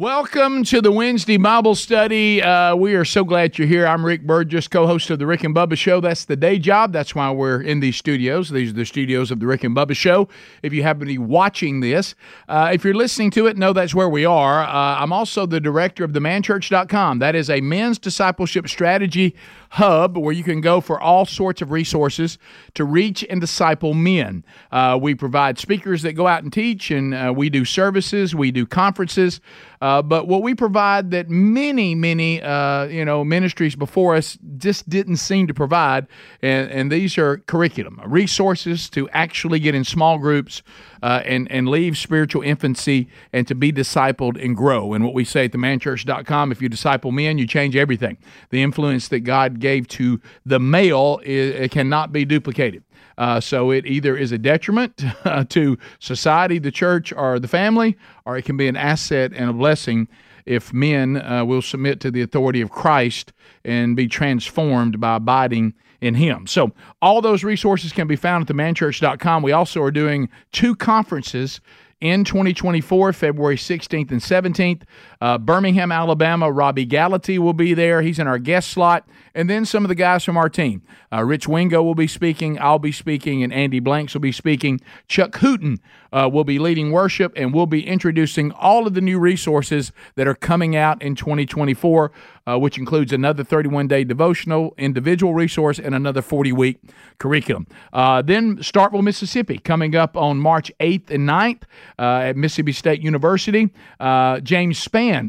[0.00, 2.42] Welcome to the Wednesday Bible study.
[2.42, 3.86] Uh, we are so glad you're here.
[3.86, 6.00] I'm Rick Burgess, co-host of the Rick and Bubba Show.
[6.00, 6.92] That's the day job.
[6.92, 8.50] That's why we're in these studios.
[8.50, 10.28] These are the studios of the Rick and Bubba Show.
[10.64, 12.16] If you happen to be watching this,
[12.48, 14.64] uh, if you're listening to it, know that's where we are.
[14.64, 17.20] Uh, I'm also the director of themanchurch.com.
[17.20, 19.36] That is a men's discipleship strategy
[19.74, 22.38] hub where you can go for all sorts of resources
[22.74, 24.44] to reach and disciple men.
[24.70, 28.52] Uh, we provide speakers that go out and teach, and uh, we do services, we
[28.52, 29.40] do conferences.
[29.80, 34.88] Uh, but what we provide that many, many, uh, you know, ministries before us just
[34.88, 36.06] didn't seem to provide,
[36.40, 40.62] and, and these are curriculum, resources to actually get in small groups
[41.02, 44.94] uh, and, and leave spiritual infancy and to be discipled and grow.
[44.94, 48.16] And what we say at themanchurch.com, if you disciple men, you change everything.
[48.48, 52.84] The influence that God gave to the male it cannot be duplicated.
[53.16, 57.96] Uh, so it either is a detriment uh, to society, the church, or the family,
[58.26, 60.06] or it can be an asset and a blessing
[60.44, 63.32] if men uh, will submit to the authority of Christ
[63.64, 66.46] and be transformed by abiding in Him.
[66.46, 69.42] So all those resources can be found at themanchurch.com.
[69.42, 71.60] We also are doing two conferences
[72.04, 74.82] in 2024, February 16th and 17th.
[75.24, 78.02] Uh, Birmingham, Alabama, Robbie Gallaty will be there.
[78.02, 79.08] He's in our guest slot.
[79.34, 80.82] And then some of the guys from our team.
[81.10, 82.60] Uh, Rich Wingo will be speaking.
[82.60, 83.42] I'll be speaking.
[83.42, 84.82] And Andy Blanks will be speaking.
[85.08, 85.80] Chuck Hooten
[86.12, 87.32] uh, will be leading worship.
[87.36, 92.12] And we'll be introducing all of the new resources that are coming out in 2024,
[92.46, 96.80] uh, which includes another 31 day devotional, individual resource, and another 40 week
[97.18, 97.66] curriculum.
[97.94, 101.62] Uh, then Starkville, Mississippi, coming up on March 8th and 9th
[101.98, 103.70] uh, at Mississippi State University.
[104.42, 104.78] James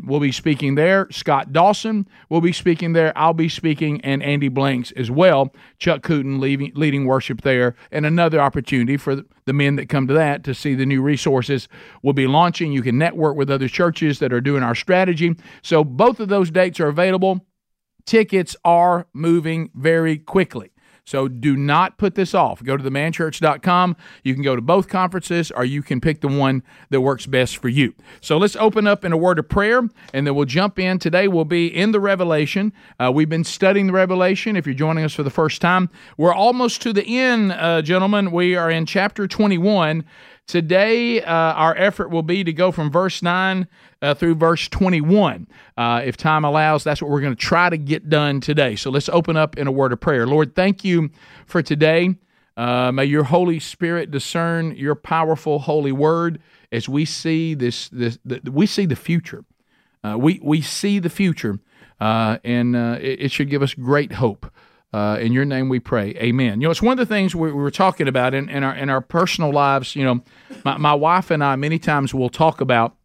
[0.05, 1.07] Will be speaking there.
[1.11, 3.13] Scott Dawson will be speaking there.
[3.15, 5.53] I'll be speaking, and Andy Blanks as well.
[5.77, 10.13] Chuck Cooten leading, leading worship there, and another opportunity for the men that come to
[10.13, 11.67] that to see the new resources
[12.01, 12.71] we'll be launching.
[12.71, 15.35] You can network with other churches that are doing our strategy.
[15.61, 17.45] So both of those dates are available.
[18.05, 20.71] Tickets are moving very quickly.
[21.05, 22.63] So do not put this off.
[22.63, 23.95] Go to themanchurch.com.
[24.23, 27.57] You can go to both conferences or you can pick the one that works best
[27.57, 27.93] for you.
[28.21, 30.97] So let's open up in a word of prayer and then we'll jump in.
[30.97, 32.73] Today we'll be in the Revelation.
[32.99, 34.55] Uh, we've been studying the Revelation.
[34.55, 38.31] If you're joining us for the first time, we're almost to the end, uh, gentlemen.
[38.31, 40.03] We are in chapter 21.
[40.47, 43.67] Today, uh, our effort will be to go from verse 9
[44.01, 45.47] uh, through verse 21.
[45.75, 48.75] Uh, if time allows, that's what we're going to try to get done today.
[48.75, 50.27] So let's open up in a word of prayer.
[50.27, 51.09] Lord, thank you
[51.47, 52.15] for today.
[52.55, 56.39] Uh, may your Holy Spirit discern your powerful holy word
[56.71, 57.89] as we see this.
[57.89, 59.43] this the, we see the future.
[60.03, 61.59] Uh, we we see the future,
[61.99, 64.45] uh, and it, it should give us great hope.
[64.95, 66.11] Uh, in your name we pray.
[66.11, 66.61] Amen.
[66.61, 68.73] You know, it's one of the things we, we were talking about in, in, our
[68.73, 69.93] in our personal lives.
[69.93, 70.21] You know,
[70.63, 72.95] my, my wife and I many times will talk about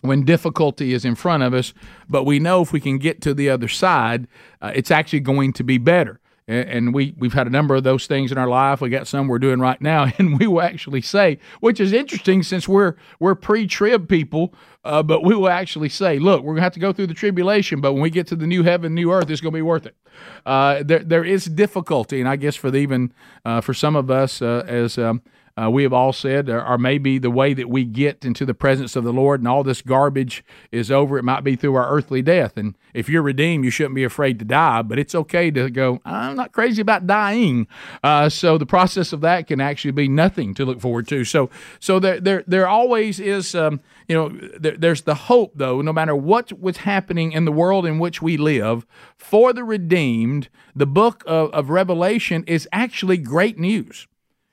[0.00, 1.74] when difficulty is in front of us,
[2.08, 4.28] but we know if we can get to the other side,
[4.62, 6.20] uh, it's actually going to be better.
[6.48, 8.80] And we, we've had a number of those things in our life.
[8.80, 12.42] We got some we're doing right now, and we will actually say, which is interesting
[12.42, 16.74] since we're we're pre-trib people, uh, but we will actually say, look, we're gonna have
[16.74, 19.28] to go through the tribulation, but when we get to the new heaven, new earth,
[19.28, 19.96] it's gonna be worth it.
[20.44, 23.12] Uh, there there is difficulty, and I guess for the, even
[23.44, 25.22] uh, for some of us uh, as um,
[25.58, 28.52] uh, we have all said, or, or, maybe the way that we get into the
[28.52, 31.88] presence of the Lord and all this garbage is over, it might be through our
[31.90, 32.58] earthly death.
[32.58, 36.00] And if you're redeemed, you shouldn't be afraid to die, but it's okay to go,
[36.04, 37.66] I'm not crazy about dying.
[38.02, 41.24] Uh, so the process of that can actually be nothing to look forward to.
[41.24, 41.48] So,
[41.80, 44.28] so there, there, there always is, um, you know,
[44.58, 48.20] there, there's the hope, though, no matter what was happening in the world in which
[48.20, 48.84] we live,
[49.16, 54.06] for the redeemed, the book of, of Revelation is actually great news.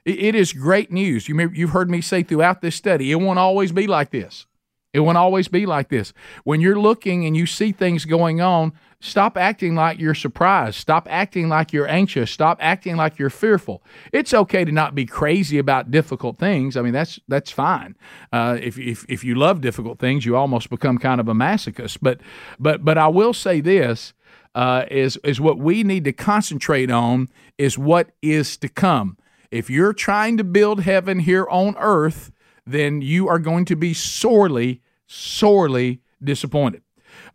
[0.06, 1.30] It is great news.
[1.30, 4.46] You you've heard me say throughout this study, it won't always be like this.
[4.94, 6.14] It won't always be like this.
[6.44, 10.76] When you're looking and you see things going on, stop acting like you're surprised.
[10.76, 12.30] Stop acting like you're anxious.
[12.30, 13.82] Stop acting like you're fearful.
[14.12, 16.78] It's okay to not be crazy about difficult things.
[16.78, 17.96] I mean, that's that's fine.
[18.32, 21.98] Uh, if, if if you love difficult things, you almost become kind of a masochist.
[22.00, 22.22] But
[22.60, 24.14] but but I will say this.
[24.56, 27.28] Uh, is is what we need to concentrate on
[27.58, 29.18] is what is to come.
[29.54, 32.32] If you're trying to build heaven here on earth,
[32.66, 36.82] then you are going to be sorely, sorely disappointed.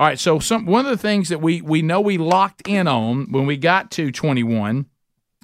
[0.01, 2.89] All right, so some one of the things that we we know we locked in
[2.89, 4.87] on when we got to 21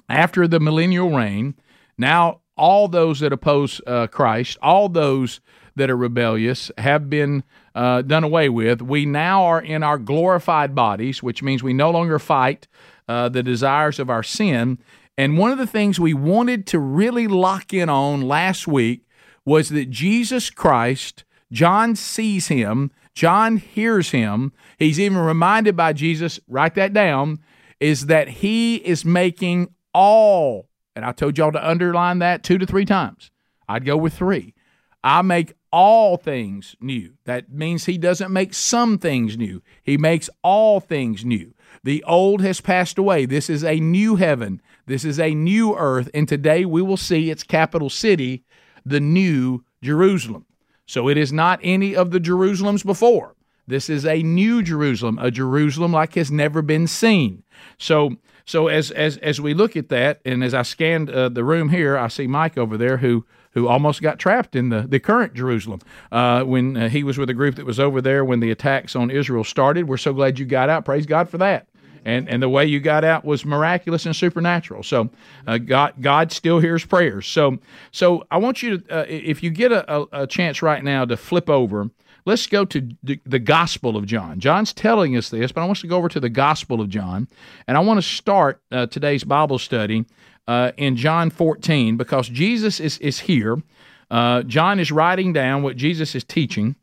[0.09, 1.55] after the millennial reign,
[1.97, 5.39] now all those that oppose uh, Christ, all those
[5.77, 8.81] that are rebellious have been uh, done away with.
[8.81, 12.67] We now are in our glorified bodies, which means we no longer fight
[13.07, 14.77] uh, the desires of our sin.
[15.17, 19.05] And one of the things we wanted to really lock in on last week
[19.45, 24.51] was that Jesus Christ, John sees him, John hears him.
[24.77, 27.39] He's even reminded by Jesus, write that down,
[27.79, 32.65] is that he is making all, and I told y'all to underline that two to
[32.65, 33.31] three times.
[33.69, 34.53] I'd go with three.
[35.01, 37.13] I make all things new.
[37.25, 41.53] That means he doesn't make some things new, he makes all things new.
[41.83, 43.25] The old has passed away.
[43.25, 44.61] This is a new heaven.
[44.85, 46.09] This is a new earth.
[46.13, 48.43] And today we will see its capital city,
[48.85, 50.45] the new Jerusalem.
[50.85, 53.35] So it is not any of the Jerusalems before.
[53.67, 57.43] This is a new Jerusalem, a Jerusalem like has never been seen.
[57.79, 61.43] So, so as as as we look at that, and as I scanned uh, the
[61.43, 64.99] room here, I see Mike over there who who almost got trapped in the, the
[64.99, 65.79] current Jerusalem
[66.11, 68.95] uh, when uh, he was with a group that was over there when the attacks
[68.95, 69.87] on Israel started.
[69.87, 70.85] We're so glad you got out.
[70.85, 71.67] Praise God for that.
[72.05, 74.83] And, and the way you got out was miraculous and supernatural.
[74.83, 75.09] So
[75.47, 77.27] uh, God God still hears prayers.
[77.27, 77.57] So
[77.91, 81.03] so I want you to uh, if you get a, a, a chance right now
[81.05, 81.89] to flip over
[82.25, 84.39] let's go to the, Gospel of John.
[84.39, 86.89] John's telling us this, but I want us to go over to the Gospel of
[86.89, 87.27] John.
[87.67, 90.05] And I want to start uh, today's Bible study
[90.47, 93.61] uh, in John 14 because Jesus is, is here.
[94.09, 96.75] Uh, John is writing down what Jesus is teaching.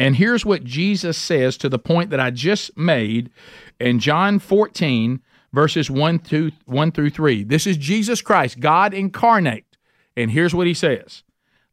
[0.00, 3.30] And here's what Jesus says to the point that I just made
[3.78, 5.20] in John 14,
[5.52, 7.44] verses 1 through, 1 through 3.
[7.44, 9.76] This is Jesus Christ, God incarnate.
[10.16, 11.22] And here's what he says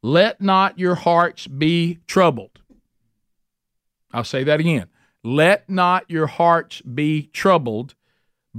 [0.01, 2.59] Let not your hearts be troubled.
[4.11, 4.87] I'll say that again.
[5.23, 7.95] Let not your hearts be troubled.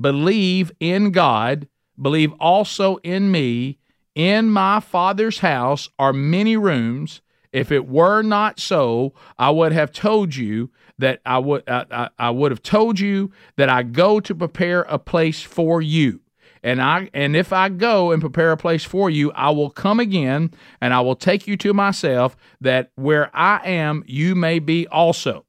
[0.01, 1.69] Believe in God
[2.01, 3.79] believe also in me.
[4.15, 7.21] In my Father's house are many rooms.
[7.53, 12.31] If it were not so, I would have told you that I would I, I,
[12.31, 16.21] would have told you that I go to prepare a place for you.
[16.63, 20.01] And I and if I go and prepare a place for you, I will come
[20.01, 24.87] again and I will take you to myself that where I am you may be
[24.89, 25.45] also.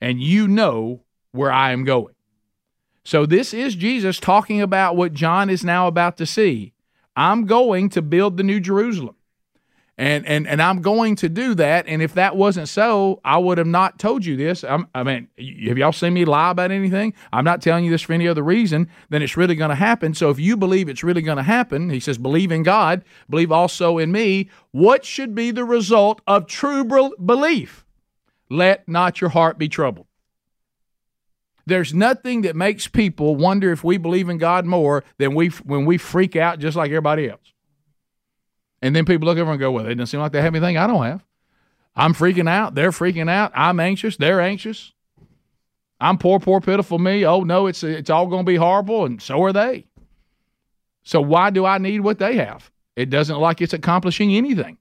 [0.00, 2.14] And you know where I am going.
[3.04, 6.74] So this is Jesus talking about what John is now about to see.
[7.16, 9.16] I'm going to build the new Jerusalem.
[10.00, 11.88] And, and and I'm going to do that.
[11.88, 14.62] And if that wasn't so, I would have not told you this.
[14.62, 15.26] I'm, i mean,
[15.66, 17.14] have y'all seen me lie about anything?
[17.32, 20.14] I'm not telling you this for any other reason than it's really going to happen.
[20.14, 23.50] So if you believe it's really going to happen, he says, believe in God, believe
[23.50, 24.50] also in me.
[24.70, 27.84] What should be the result of true belief?
[28.48, 30.06] Let not your heart be troubled.
[31.66, 35.84] There's nothing that makes people wonder if we believe in God more than we when
[35.84, 37.52] we freak out just like everybody else.
[38.80, 40.76] And then people look over and go, "Well, they don't seem like they have anything
[40.76, 41.24] I don't have.
[41.96, 42.74] I'm freaking out.
[42.74, 43.50] They're freaking out.
[43.54, 44.16] I'm anxious.
[44.16, 44.92] They're anxious.
[46.00, 47.24] I'm poor, poor, pitiful me.
[47.24, 49.86] Oh no, it's it's all going to be horrible, and so are they.
[51.02, 52.70] So why do I need what they have?
[52.94, 54.78] It doesn't like it's accomplishing anything.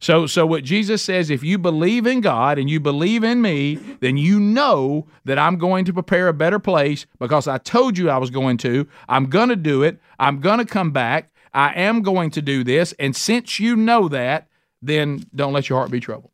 [0.00, 3.76] So, so what Jesus says, if you believe in God and you believe in me,
[4.00, 8.10] then you know that I'm going to prepare a better place because I told you
[8.10, 8.86] I was going to.
[9.08, 10.00] I'm going to do it.
[10.18, 11.32] I'm going to come back.
[11.58, 12.94] I am going to do this.
[13.00, 14.46] And since you know that,
[14.80, 16.30] then don't let your heart be troubled.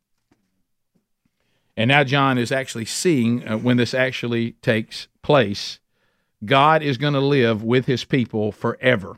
[1.75, 5.79] And now John is actually seeing uh, when this actually takes place.
[6.45, 9.17] God is going to live with his people forever.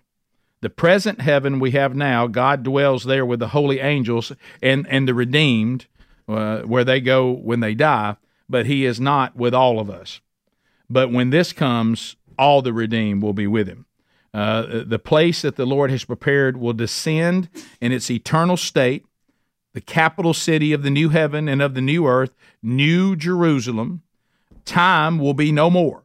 [0.62, 4.32] The present heaven we have now, God dwells there with the holy angels
[4.64, 5.88] and, and the redeemed,
[6.30, 8.16] uh, where they go when they die,
[8.48, 10.22] but He is not with all of us.
[10.90, 13.87] But when this comes, all the redeemed will be with Him.
[14.34, 17.50] Uh, the place that the Lord has prepared will descend
[17.82, 19.06] in its eternal state,
[19.74, 24.02] the capital city of the new heaven and of the new earth, New Jerusalem.
[24.66, 26.04] Time will be no more.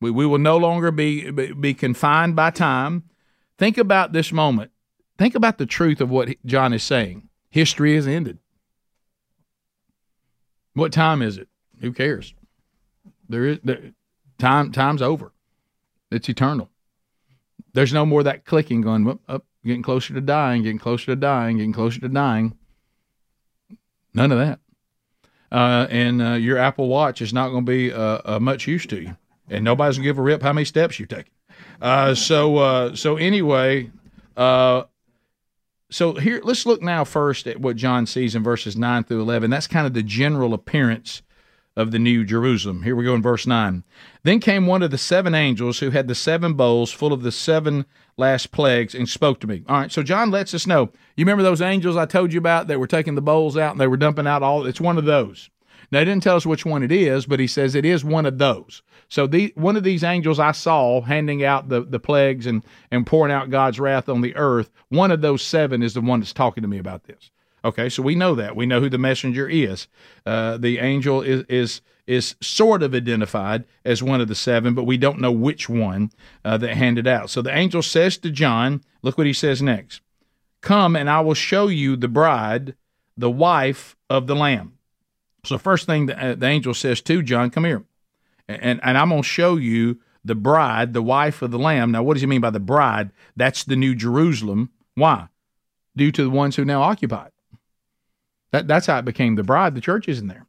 [0.00, 3.04] We, we will no longer be, be confined by time.
[3.58, 4.70] Think about this moment.
[5.18, 7.28] Think about the truth of what John is saying.
[7.50, 8.38] History has ended.
[10.74, 11.48] What time is it?
[11.80, 12.32] Who cares?
[13.28, 13.92] There is there,
[14.38, 14.72] time.
[14.72, 15.32] Time's over.
[16.10, 16.70] It's eternal.
[17.72, 21.16] There's no more that clicking going up, up, getting closer to dying, getting closer to
[21.16, 22.56] dying, getting closer to dying.
[24.12, 24.58] None of that.
[25.52, 28.86] Uh, and uh, your Apple Watch is not going to be uh, uh, much use
[28.86, 29.16] to you,
[29.48, 31.26] and nobody's going to give a rip how many steps you take.
[31.80, 33.90] Uh, so uh, so anyway,
[34.36, 34.84] uh,
[35.90, 39.50] so here let's look now first at what John sees in verses nine through eleven.
[39.50, 41.22] That's kind of the general appearance
[41.76, 42.82] of the New Jerusalem.
[42.82, 43.84] Here we go in verse nine.
[44.22, 47.32] Then came one of the seven angels who had the seven bowls full of the
[47.32, 47.86] seven
[48.16, 49.62] last plagues and spoke to me.
[49.68, 50.90] All right, so John lets us know.
[51.16, 53.80] You remember those angels I told you about that were taking the bowls out and
[53.80, 54.66] they were dumping out all?
[54.66, 55.48] It's one of those.
[55.92, 58.26] Now, he didn't tell us which one it is, but he says it is one
[58.26, 58.82] of those.
[59.08, 63.04] So the one of these angels I saw handing out the, the plagues and, and
[63.04, 66.32] pouring out God's wrath on the earth, one of those seven is the one that's
[66.32, 67.32] talking to me about this.
[67.64, 68.56] Okay, so we know that.
[68.56, 69.86] We know who the messenger is.
[70.24, 74.82] Uh, the angel is, is is sort of identified as one of the seven, but
[74.82, 76.10] we don't know which one
[76.44, 77.30] uh, that handed out.
[77.30, 80.00] So the angel says to John, look what he says next
[80.60, 82.74] Come and I will show you the bride,
[83.16, 84.78] the wife of the Lamb.
[85.44, 87.84] So, first thing the, uh, the angel says to John, Come here,
[88.48, 91.92] and, and I'm going to show you the bride, the wife of the Lamb.
[91.92, 93.10] Now, what does he mean by the bride?
[93.36, 94.70] That's the New Jerusalem.
[94.94, 95.28] Why?
[95.96, 97.34] Due to the ones who now occupy it.
[98.52, 99.74] That, that's how it became the bride.
[99.74, 100.46] The church isn't there.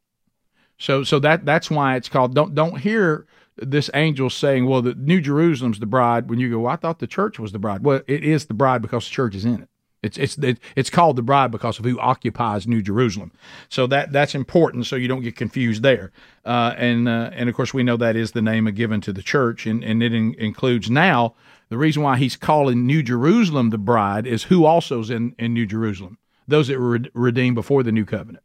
[0.78, 2.34] So so that that's why it's called.
[2.34, 6.60] Don't don't hear this angel saying, "Well, the New Jerusalem's the bride." When you go,
[6.62, 9.12] well, "I thought the church was the bride." Well, it is the bride because the
[9.12, 9.70] church is in it.
[10.02, 10.38] It's it's
[10.76, 13.32] it's called the bride because of who occupies New Jerusalem.
[13.70, 14.88] So that that's important.
[14.88, 16.12] So you don't get confused there.
[16.44, 19.22] Uh, and uh, and of course we know that is the name given to the
[19.22, 21.36] church, and and it in, includes now
[21.70, 25.68] the reason why he's calling New Jerusalem the bride is who also's in in New
[25.68, 26.18] Jerusalem.
[26.52, 28.44] Those that were redeemed before the new covenant.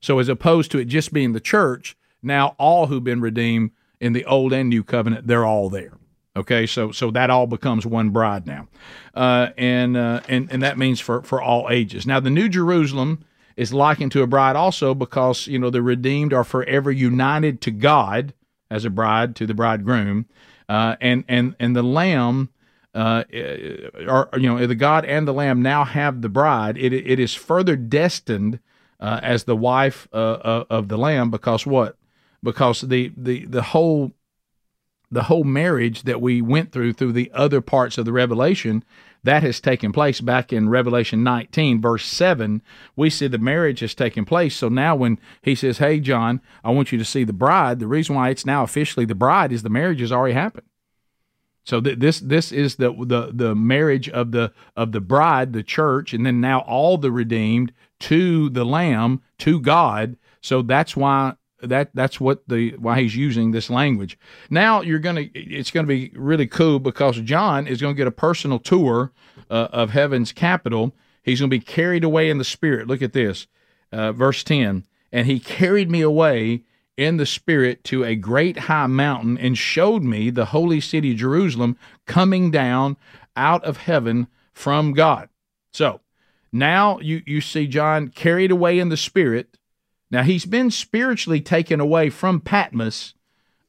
[0.00, 4.12] So as opposed to it just being the church, now all who've been redeemed in
[4.12, 5.92] the old and new covenant, they're all there.
[6.36, 8.68] Okay, so so that all becomes one bride now,
[9.14, 12.06] uh, and uh, and and that means for for all ages.
[12.06, 13.24] Now the New Jerusalem
[13.56, 17.70] is likened to a bride also because you know the redeemed are forever united to
[17.70, 18.34] God
[18.70, 20.26] as a bride to the bridegroom,
[20.68, 22.50] uh, and and and the Lamb.
[22.96, 23.24] Uh,
[24.08, 26.78] are you know the God and the Lamb now have the bride.
[26.78, 28.58] It it is further destined
[28.98, 31.98] uh, as the wife uh, uh, of the Lamb because what?
[32.42, 34.12] Because the the the whole
[35.10, 38.82] the whole marriage that we went through through the other parts of the revelation
[39.22, 42.60] that has taken place back in revelation 19 verse 7
[42.96, 46.70] we see the marriage has taken place so now when he says hey john i
[46.70, 49.62] want you to see the bride the reason why it's now officially the bride is
[49.62, 50.66] the marriage has already happened
[51.66, 55.62] so th- this this is the the the marriage of the of the bride the
[55.62, 60.16] church and then now all the redeemed to the Lamb, to God.
[60.40, 64.18] So that's why that that's what the why he's using this language.
[64.50, 68.58] Now you're gonna it's gonna be really cool because John is gonna get a personal
[68.58, 69.12] tour
[69.50, 70.94] uh, of heaven's capital.
[71.22, 72.86] He's gonna be carried away in the spirit.
[72.86, 73.46] Look at this,
[73.92, 74.84] uh, verse ten.
[75.12, 76.64] And he carried me away
[76.96, 81.76] in the spirit to a great high mountain and showed me the holy city Jerusalem
[82.06, 82.96] coming down
[83.36, 85.28] out of heaven from God.
[85.72, 86.00] So
[86.52, 89.58] now you, you see John carried away in the spirit.
[90.10, 93.14] Now he's been spiritually taken away from Patmos.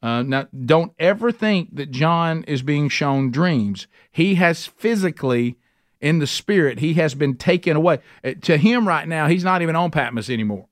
[0.02, 3.88] Uh, now, don't ever think that John is being shown dreams.
[4.12, 5.58] He has physically,
[6.00, 8.00] in the spirit, he has been taken away.
[8.24, 10.68] Uh, to him right now, he's not even on Patmos anymore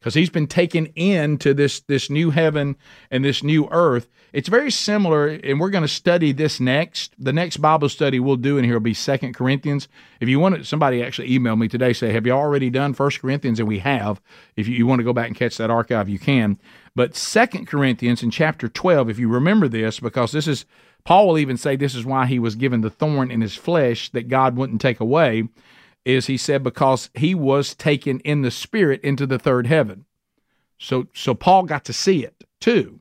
[0.00, 2.76] because he's been taken into this this new heaven
[3.10, 4.08] and this new earth.
[4.32, 7.14] It's very similar, and we're going to study this next.
[7.18, 9.88] The next Bible study we'll do in here will be Second Corinthians.
[10.20, 13.20] If you want to, somebody actually emailed me today say, "Have you already done First
[13.20, 14.20] Corinthians?" And we have.
[14.56, 16.58] If you, you want to go back and catch that archive, you can.
[16.94, 20.66] But Second Corinthians in chapter twelve, if you remember this, because this is
[21.04, 24.10] Paul will even say this is why he was given the thorn in his flesh
[24.10, 25.48] that God wouldn't take away
[26.06, 30.06] is he said because he was taken in the spirit into the third heaven.
[30.78, 33.00] So so Paul got to see it too,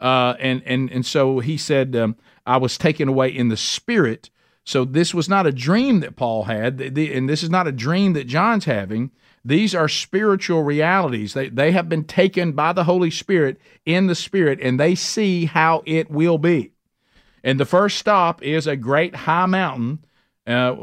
[0.00, 2.16] uh, and and and so he said um,
[2.46, 4.28] I was taken away in the spirit.
[4.64, 8.12] So this was not a dream that Paul had, and this is not a dream
[8.12, 9.10] that John's having.
[9.44, 11.32] These are spiritual realities.
[11.32, 15.46] They they have been taken by the Holy Spirit in the spirit, and they see
[15.46, 16.72] how it will be.
[17.42, 20.04] And the first stop is a great high mountain.
[20.46, 20.76] Uh,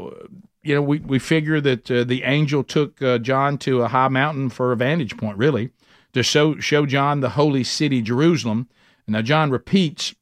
[0.62, 4.08] you know, we, we figure that uh, the angel took uh, John to a high
[4.08, 5.70] mountain for a vantage point, really,
[6.12, 8.68] to show show John the holy city, Jerusalem.
[9.06, 10.14] Now John repeats,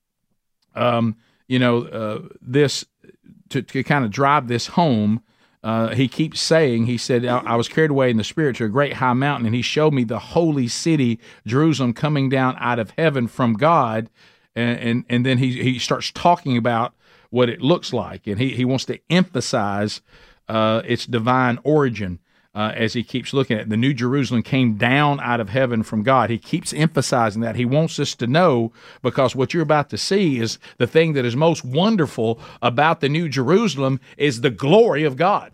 [0.75, 1.17] um,
[1.47, 2.87] you know, uh, this
[3.51, 5.23] to, to kind of drive this home.
[5.63, 8.65] Uh, he keeps saying, he said, I, I was carried away in the spirit to
[8.65, 12.79] a great high mountain, and he showed me the holy city, Jerusalem, coming down out
[12.79, 14.09] of heaven from God.
[14.55, 16.95] And, and, and then he, he starts talking about
[17.31, 20.01] what it looks like, and he, he wants to emphasize
[20.49, 22.19] uh, its divine origin.
[22.55, 23.69] Uh, as he keeps looking at it.
[23.69, 26.29] the New Jerusalem came down out of heaven from God.
[26.29, 27.55] He keeps emphasizing that.
[27.55, 31.25] He wants us to know because what you're about to see is the thing that
[31.25, 35.53] is most wonderful about the New Jerusalem is the glory of God.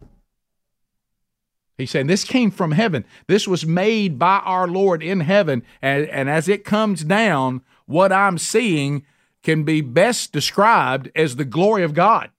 [1.76, 3.04] He's saying this came from heaven.
[3.26, 5.62] This was made by our Lord in heaven.
[5.82, 9.04] And, and as it comes down, what I'm seeing
[9.42, 12.30] can be best described as the glory of God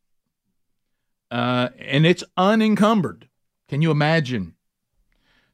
[1.31, 3.27] uh, and it's unencumbered.
[3.67, 4.55] Can you imagine?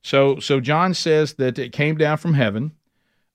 [0.03, 2.71] So, so John says that it came down from heaven.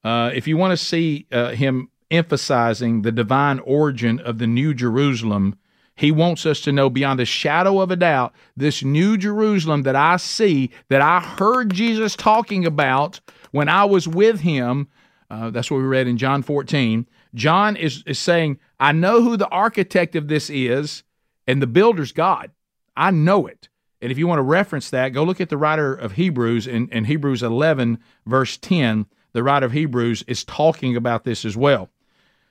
[0.04, 4.74] Uh, if you want to see uh, him emphasizing the divine origin of the New
[4.74, 5.56] Jerusalem,
[5.96, 9.96] he wants us to know beyond a shadow of a doubt this New Jerusalem that
[9.96, 14.88] I see, that I heard Jesus talking about when I was with him.
[15.30, 17.06] Uh, that's what we read in John 14.
[17.34, 21.02] John is, is saying, I know who the architect of this is,
[21.46, 22.50] and the builder's God.
[22.96, 23.68] I know it.
[24.00, 26.88] And if you want to reference that, go look at the writer of Hebrews in,
[26.90, 29.06] in Hebrews 11, verse 10.
[29.32, 31.90] The writer of Hebrews is talking about this as well.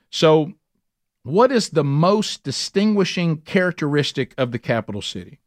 [0.10, 0.54] So,
[1.24, 5.40] what is the most distinguishing characteristic of the capital city?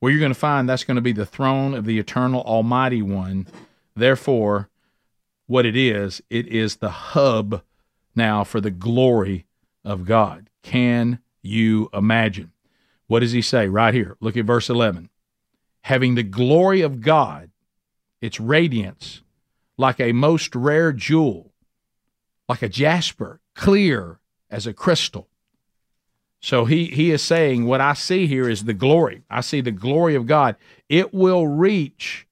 [0.00, 3.02] Well, you're going to find that's going to be the throne of the eternal Almighty
[3.02, 3.46] One.
[3.94, 4.70] Therefore,
[5.46, 7.62] what it is, it is the hub
[8.16, 9.46] now for the glory
[9.84, 10.48] of God.
[10.62, 12.52] Can you imagine?
[13.12, 14.16] What does he say right here?
[14.20, 15.10] Look at verse 11.
[15.82, 17.50] Having the glory of God,
[18.22, 19.20] its radiance,
[19.76, 21.52] like a most rare jewel,
[22.48, 25.28] like a jasper, clear as a crystal.
[26.40, 29.24] So he, he is saying, What I see here is the glory.
[29.28, 30.56] I see the glory of God.
[30.88, 32.26] It will reach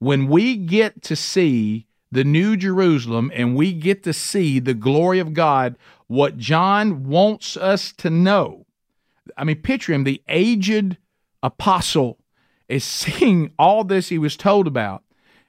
[0.00, 5.18] when we get to see the New Jerusalem and we get to see the glory
[5.18, 5.78] of God,
[6.08, 8.65] what John wants us to know
[9.36, 10.96] I mean, picture him, the aged
[11.42, 12.18] apostle
[12.68, 15.02] is seeing all this he was told about.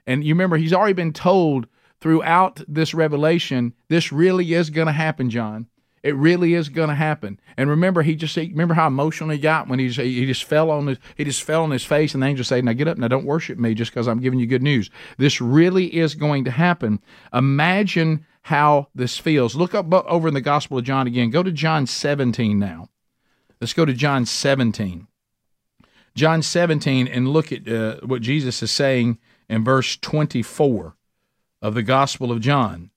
[0.05, 1.67] And you remember, he's already been told
[1.99, 5.67] throughout this revelation, this really is going to happen, John.
[6.03, 7.39] It really is going to happen.
[7.57, 10.69] And remember, he just remember how emotional he got when he just, he just fell
[10.71, 12.97] on his he just fell on his face, and the angel said, "Now get up,
[12.97, 14.89] now don't worship me just because I'm giving you good news.
[15.17, 17.01] This really is going to happen.
[17.33, 19.55] Imagine how this feels.
[19.55, 21.29] Look up over in the Gospel of John again.
[21.29, 22.87] Go to John 17 now.
[23.59, 25.07] Let's go to John 17.
[26.15, 29.17] John 17 and look at uh, what Jesus is saying
[29.49, 30.95] in verse 24
[31.61, 32.91] of the Gospel of John.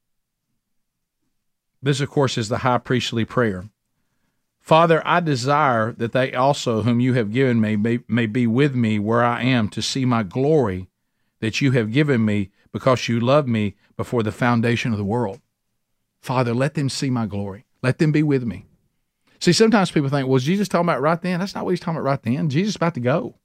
[1.83, 3.69] This, of course, is the high priestly prayer.
[4.61, 8.75] Father, I desire that they also, whom you have given me, may, may be with
[8.75, 10.89] me where I am to see my glory
[11.41, 15.41] that you have given me because you loved me before the foundation of the world.
[16.21, 17.65] Father, let them see my glory.
[17.83, 18.67] Let them be with me.
[19.41, 21.41] See, sometimes people think, well, Jesus talking about right then?
[21.41, 22.51] That's not what he's talking about right then.
[22.51, 23.37] Jesus is about to go.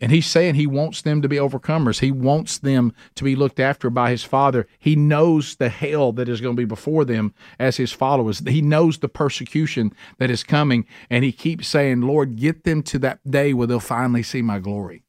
[0.00, 2.00] And he's saying he wants them to be overcomers.
[2.00, 4.68] He wants them to be looked after by his Father.
[4.78, 8.40] He knows the hell that is going to be before them as his followers.
[8.46, 10.86] He knows the persecution that is coming.
[11.10, 14.60] And he keeps saying, Lord, get them to that day where they'll finally see my
[14.60, 15.02] glory.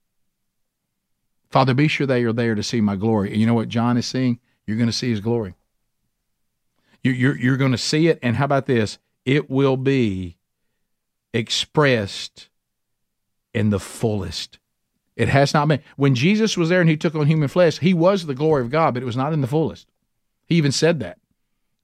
[1.51, 3.31] Father, be sure they are there to see my glory.
[3.31, 4.39] And you know what John is seeing?
[4.65, 5.53] You're going to see his glory.
[7.03, 8.17] You're, you're going to see it.
[8.23, 8.97] And how about this?
[9.25, 10.37] It will be
[11.33, 12.49] expressed
[13.53, 14.59] in the fullest.
[15.15, 15.81] It has not been.
[15.97, 18.71] When Jesus was there and he took on human flesh, he was the glory of
[18.71, 19.87] God, but it was not in the fullest.
[20.47, 21.17] He even said that.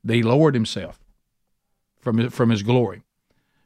[0.07, 0.99] He lowered himself
[1.99, 3.01] from, from his glory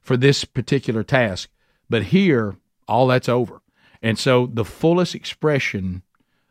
[0.02, 1.50] for this particular task.
[1.90, 2.56] But here,
[2.88, 3.62] all that's over.
[4.02, 6.02] And so the fullest expression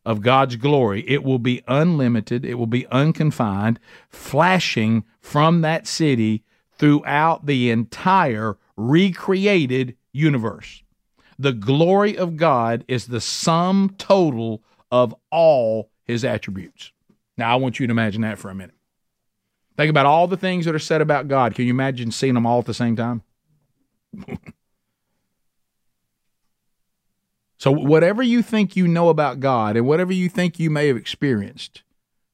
[0.05, 6.45] of God's glory, it will be unlimited, it will be unconfined, flashing from that city
[6.79, 10.83] throughout the entire recreated universe.
[11.39, 16.93] The glory of God is the sum total of all his attributes.
[17.37, 18.75] Now, I want you to imagine that for a minute.
[19.77, 21.55] Think about all the things that are said about God.
[21.55, 23.23] Can you imagine seeing them all at the same time?
[27.59, 30.97] so, whatever you think you know about God and whatever you think you may have
[30.97, 31.85] experienced,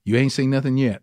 [0.04, 1.02] you ain't seen nothing yet.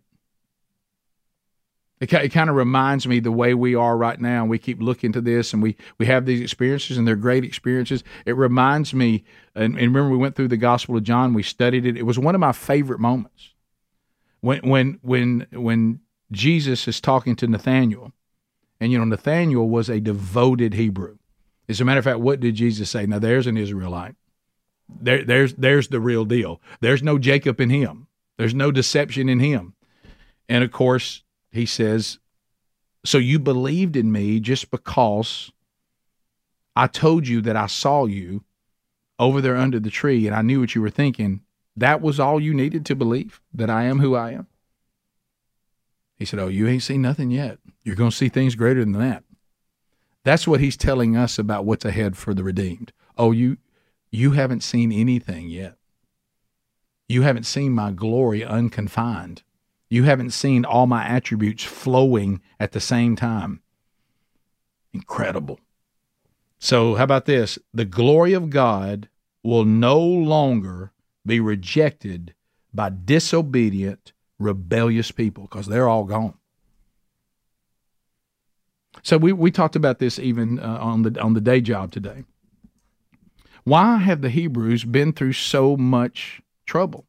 [2.02, 4.44] It, it kind of reminds me the way we are right now.
[4.44, 8.02] We keep looking to this, and we we have these experiences, and they're great experiences.
[8.26, 9.22] It reminds me,
[9.54, 11.32] and, and remember we went through the Gospel of John.
[11.32, 11.96] We studied it.
[11.96, 13.50] It was one of my favorite moments
[14.40, 16.00] when when when when
[16.32, 18.12] Jesus is talking to Nathaniel,
[18.80, 21.18] and you know Nathaniel was a devoted Hebrew.
[21.68, 23.06] As a matter of fact, what did Jesus say?
[23.06, 24.16] Now there's an Israelite.
[24.88, 26.60] There, there's there's the real deal.
[26.80, 28.08] There's no Jacob in him.
[28.38, 29.74] There's no deception in him.
[30.48, 32.18] And of course, he says,
[33.04, 35.52] So you believed in me just because
[36.74, 38.44] I told you that I saw you
[39.18, 41.42] over there under the tree and I knew what you were thinking.
[41.76, 44.46] That was all you needed to believe that I am who I am?
[46.16, 47.58] He said, Oh, you ain't seen nothing yet.
[47.84, 49.24] You're going to see things greater than that.
[50.24, 52.92] That's what he's telling us about what's ahead for the redeemed.
[53.18, 53.58] Oh, you
[54.10, 55.76] you haven't seen anything yet.
[57.08, 59.42] You haven't seen my glory unconfined.
[59.92, 63.60] You haven't seen all my attributes flowing at the same time.
[64.94, 65.60] Incredible.
[66.58, 67.58] So, how about this?
[67.74, 69.10] The glory of God
[69.42, 70.92] will no longer
[71.26, 72.32] be rejected
[72.72, 76.38] by disobedient, rebellious people because they're all gone.
[79.02, 82.24] So we, we talked about this even uh, on the on the day job today.
[83.64, 87.04] Why have the Hebrews been through so much trouble?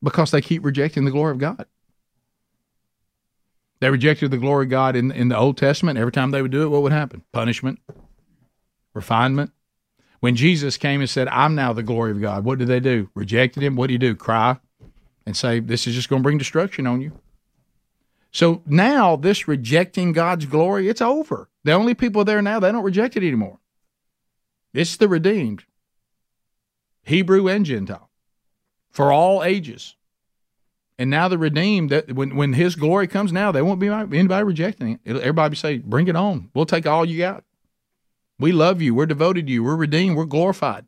[0.00, 1.66] Because they keep rejecting the glory of God.
[3.80, 5.98] They rejected the glory of God in, in the Old Testament.
[5.98, 7.22] Every time they would do it, what would happen?
[7.32, 7.78] Punishment,
[8.94, 9.52] refinement.
[10.20, 13.08] When Jesus came and said, I'm now the glory of God, what did they do?
[13.14, 13.74] Rejected him.
[13.74, 14.14] What do you do?
[14.14, 14.58] Cry
[15.24, 17.12] and say, This is just going to bring destruction on you.
[18.32, 21.48] So now, this rejecting God's glory, it's over.
[21.64, 23.58] The only people there now, they don't reject it anymore.
[24.72, 25.64] It's the redeemed,
[27.02, 28.08] Hebrew and Gentile,
[28.90, 29.96] for all ages.
[31.00, 34.44] And now the redeemed, that when when His glory comes, now there won't be anybody
[34.44, 35.00] rejecting it.
[35.02, 36.50] It'll, everybody say, "Bring it on.
[36.52, 37.42] We'll take all you got.
[38.38, 38.94] We love you.
[38.94, 39.64] We're devoted to you.
[39.64, 40.14] We're redeemed.
[40.14, 40.84] We're glorified."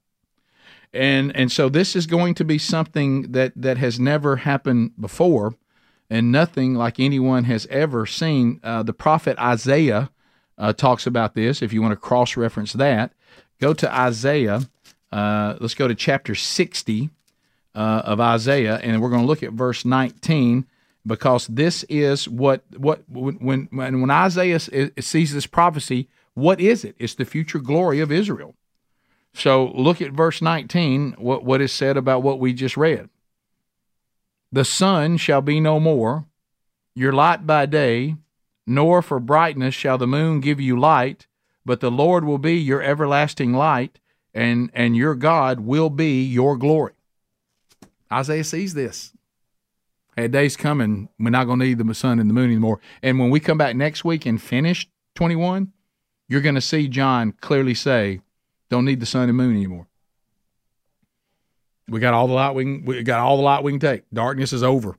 [0.93, 5.55] And and so this is going to be something that that has never happened before,
[6.11, 8.61] and nothing like anyone has ever seen.
[8.63, 10.11] Uh, the prophet Isaiah
[10.59, 11.63] uh, talks about this.
[11.63, 13.15] If you want to cross reference that,
[13.63, 14.69] go to Isaiah.
[15.11, 17.09] Uh, let's go to chapter sixty
[17.75, 20.67] uh, of Isaiah, and we're going to look at verse 19
[21.07, 26.95] because this is what what when when when Isaiah sees this prophecy, what is it?
[26.99, 28.55] It's the future glory of Israel.
[29.35, 31.17] So look at verse 19.
[31.19, 33.09] What what is said about what we just read?
[34.53, 36.27] The sun shall be no more,
[36.95, 38.17] your light by day,
[38.67, 41.27] nor for brightness shall the moon give you light,
[41.65, 43.99] but the Lord will be your everlasting light,
[44.35, 46.93] and and your God will be your glory.
[48.13, 49.13] Isaiah sees this.
[50.17, 52.81] A day's coming, we're not going to need the sun and the moon anymore.
[53.03, 55.73] And when we come back next week and finish 21,
[56.29, 58.21] you're going to see John clearly say,
[58.69, 59.87] don't need the sun and moon anymore.
[61.89, 64.05] We got all the light we can, we got all the light we can take.
[64.13, 64.97] Darkness is over.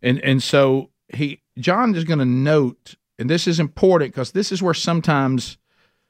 [0.00, 4.52] And and so he John is going to note, and this is important because this
[4.52, 5.58] is where sometimes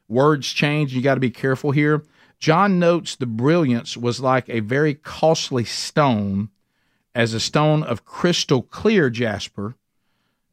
[0.07, 0.93] words change.
[0.93, 2.03] You got to be careful here.
[2.39, 6.49] John notes the brilliance was like a very costly stone,
[7.13, 9.75] as a stone of crystal clear jasper.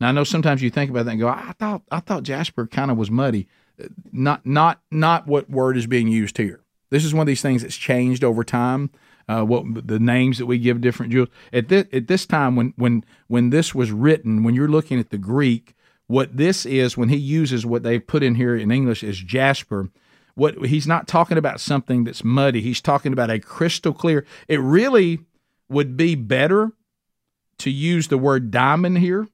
[0.01, 2.66] Now I know sometimes you think about that and go, I thought I thought jasper
[2.66, 3.46] kind of was muddy.
[4.11, 6.61] Not not not what word is being used here.
[6.90, 8.90] This is one of these things that's changed over time.
[9.29, 12.72] Uh, what the names that we give different jewels at this at this time when
[12.77, 15.75] when when this was written, when you're looking at the Greek,
[16.07, 19.90] what this is when he uses what they put in here in English is jasper
[20.37, 22.61] what he's not talking about something that's muddy.
[22.61, 24.25] He's talking about a crystal clear.
[24.46, 25.18] It really
[25.68, 26.70] would be better
[27.59, 29.27] to use the word diamond here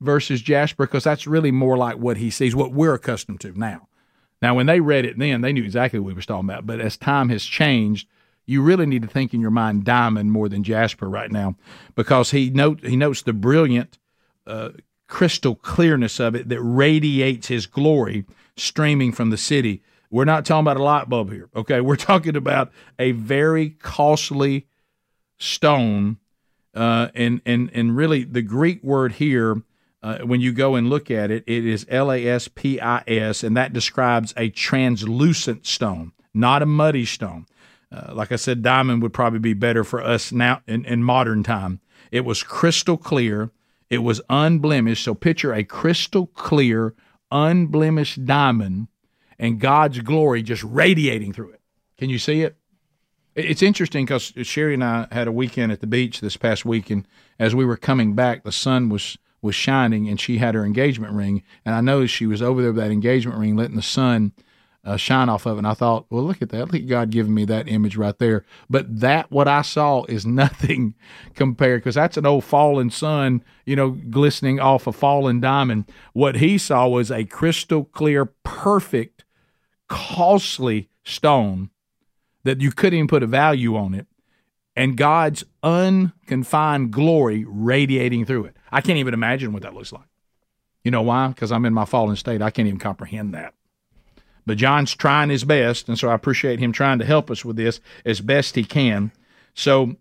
[0.00, 3.88] versus jasper because that's really more like what he sees, what we're accustomed to now.
[4.42, 6.66] Now, when they read it then, they knew exactly what we was talking about.
[6.66, 8.08] But as time has changed,
[8.44, 11.56] you really need to think in your mind diamond more than jasper right now,
[11.94, 13.98] because he note he notes the brilliant
[14.46, 14.70] uh,
[15.06, 18.24] crystal clearness of it that radiates his glory
[18.56, 19.82] streaming from the city.
[20.10, 21.80] We're not talking about a light bulb here, okay?
[21.80, 24.66] We're talking about a very costly
[25.38, 26.18] stone,
[26.74, 29.62] uh, and and and really the Greek word here,
[30.02, 33.02] uh, when you go and look at it, it is L A S P I
[33.06, 37.46] S, and that describes a translucent stone, not a muddy stone.
[37.90, 41.42] Uh, like I said, diamond would probably be better for us now in, in modern
[41.42, 41.80] time.
[42.12, 43.50] It was crystal clear.
[43.88, 45.04] It was unblemished.
[45.04, 46.94] So picture a crystal clear,
[47.30, 48.88] unblemished diamond
[49.38, 51.60] and God's glory just radiating through it.
[51.96, 52.56] Can you see it?
[53.34, 56.90] It's interesting because Sherry and I had a weekend at the beach this past week,
[56.90, 57.06] and
[57.38, 61.12] as we were coming back, the sun was was shining, and she had her engagement
[61.12, 64.32] ring, and I noticed she was over there with that engagement ring, letting the sun
[64.84, 65.58] uh, shine off of it.
[65.58, 66.66] And I thought, well, look at that.
[66.66, 68.44] Look at God giving me that image right there.
[68.70, 70.94] But that, what I saw, is nothing
[71.34, 75.84] compared because that's an old fallen sun, you know, glistening off a fallen diamond.
[76.12, 79.17] What he saw was a crystal clear, perfect
[79.88, 81.70] costly stone
[82.44, 84.06] that you couldn't even put a value on it,
[84.76, 88.56] and God's unconfined glory radiating through it.
[88.70, 90.06] I can't even imagine what that looks like.
[90.84, 91.28] You know why?
[91.28, 92.40] Because I'm in my fallen state.
[92.40, 93.54] I can't even comprehend that.
[94.46, 97.56] But John's trying his best, and so I appreciate him trying to help us with
[97.56, 99.12] this as best he can.
[99.52, 99.96] So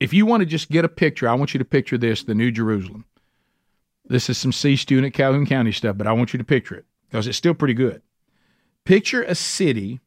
[0.00, 2.34] if you want to just get a picture, I want you to picture this the
[2.34, 3.06] New Jerusalem.
[4.04, 6.84] This is some C student Calhoun County stuff, but I want you to picture it
[7.08, 8.02] because it's still pretty good.
[8.84, 10.00] Picture a city,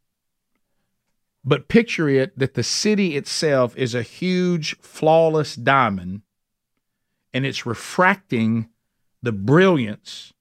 [1.43, 6.21] but picture it that the city itself is a huge, flawless diamond
[7.33, 8.69] and it's refracting
[9.21, 10.33] the brilliance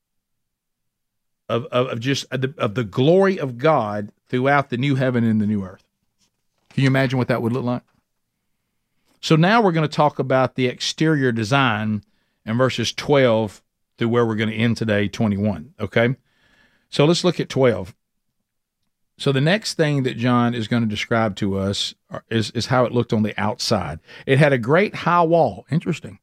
[1.49, 5.25] of, of, of just of the, of the glory of God throughout the new heaven
[5.25, 5.85] and the new earth.
[6.71, 7.83] Can you imagine what that would look like?
[9.21, 12.03] So now we're going to talk about the exterior design
[12.45, 13.63] in verses 12
[13.99, 15.75] through where we're going to end today, 21.
[15.81, 16.17] Okay?
[16.91, 17.95] So let's look at 12.
[19.19, 21.95] So the next thing that John is going to describe to us
[22.31, 23.99] is, is how it looked on the outside.
[24.27, 25.65] It had a great high wall.
[25.71, 26.19] Interesting.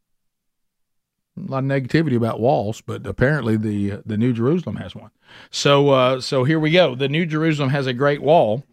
[1.36, 5.10] A lot of negativity about walls, but apparently the the New Jerusalem has one.
[5.50, 6.94] So uh, so here we go.
[6.94, 8.64] The New Jerusalem has a great wall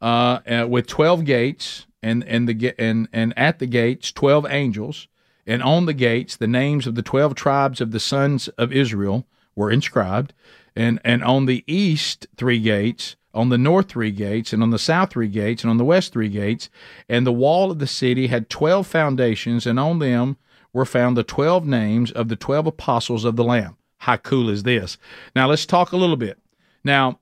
[0.00, 5.08] uh, uh with twelve gates, and and the and and at the gates twelve angels,
[5.44, 9.26] and on the gates the names of the twelve tribes of the sons of Israel
[9.56, 10.32] were inscribed,
[10.76, 14.78] and and on the east three gates on the north three gates, and on the
[14.78, 16.70] south three gates, and on the west three gates.
[17.08, 20.36] And the wall of the city had twelve foundations, and on them
[20.72, 23.76] were found the twelve names of the twelve apostles of the Lamb.
[23.98, 24.96] How cool is this?
[25.34, 26.38] Now let's talk a little bit.
[26.84, 27.20] Now,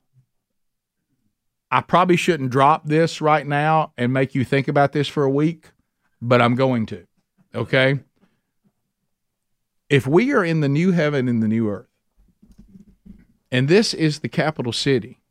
[1.71, 5.29] I probably shouldn't drop this right now and make you think about this for a
[5.29, 5.71] week,
[6.21, 7.07] but I'm going to.
[7.55, 7.99] Okay?
[9.89, 11.87] If we are in the new heaven and the new earth,
[13.51, 15.22] and this is the capital city,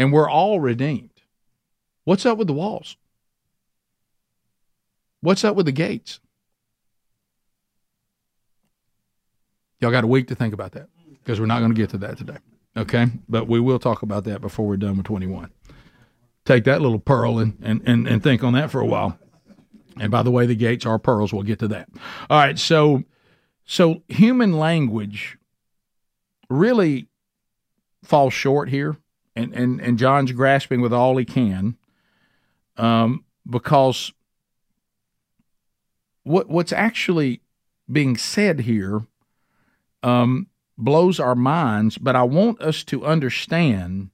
[0.00, 1.10] and we're all redeemed.
[2.04, 2.96] What's up with the walls?
[5.20, 6.20] What's up with the gates?
[9.78, 10.88] Y'all got a week to think about that
[11.22, 12.38] because we're not going to get to that today.
[12.78, 13.08] Okay?
[13.28, 15.50] But we will talk about that before we're done with 21.
[16.46, 19.18] Take that little pearl and, and, and, and think on that for a while.
[19.98, 21.30] And by the way, the gates are pearls.
[21.30, 21.90] We'll get to that.
[22.30, 22.58] All right.
[22.58, 23.04] So,
[23.66, 25.36] so human language
[26.48, 27.08] really
[28.02, 28.96] falls short here
[29.40, 31.76] and, and, and John's grasping with all he can
[32.76, 34.12] um, because
[36.22, 37.40] what what's actually
[37.90, 39.02] being said here
[40.02, 40.46] um,
[40.78, 44.10] blows our minds, but I want us to understand.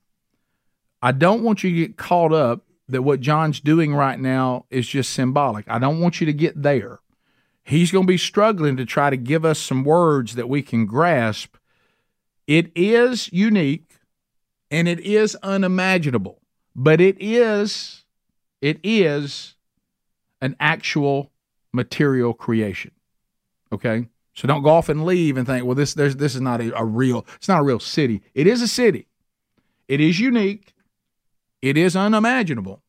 [1.02, 4.88] I don't want you to get caught up that what John's doing right now is
[4.88, 5.64] just symbolic.
[5.68, 7.00] I don't want you to get there.
[7.62, 10.86] He's going to be struggling to try to give us some words that we can
[10.86, 11.56] grasp.
[12.46, 13.85] It is unique
[14.70, 16.40] and it is unimaginable,
[16.74, 18.04] but it is
[18.60, 19.54] it is
[20.40, 21.30] an actual
[21.72, 22.90] material creation.
[23.72, 24.08] Okay?
[24.34, 26.84] So don't go off and leave and think, well, this this is not a, a
[26.84, 28.22] real it's not a real city.
[28.34, 29.08] It is a city.
[29.88, 30.74] It is unique.
[31.62, 32.82] It is unimaginable,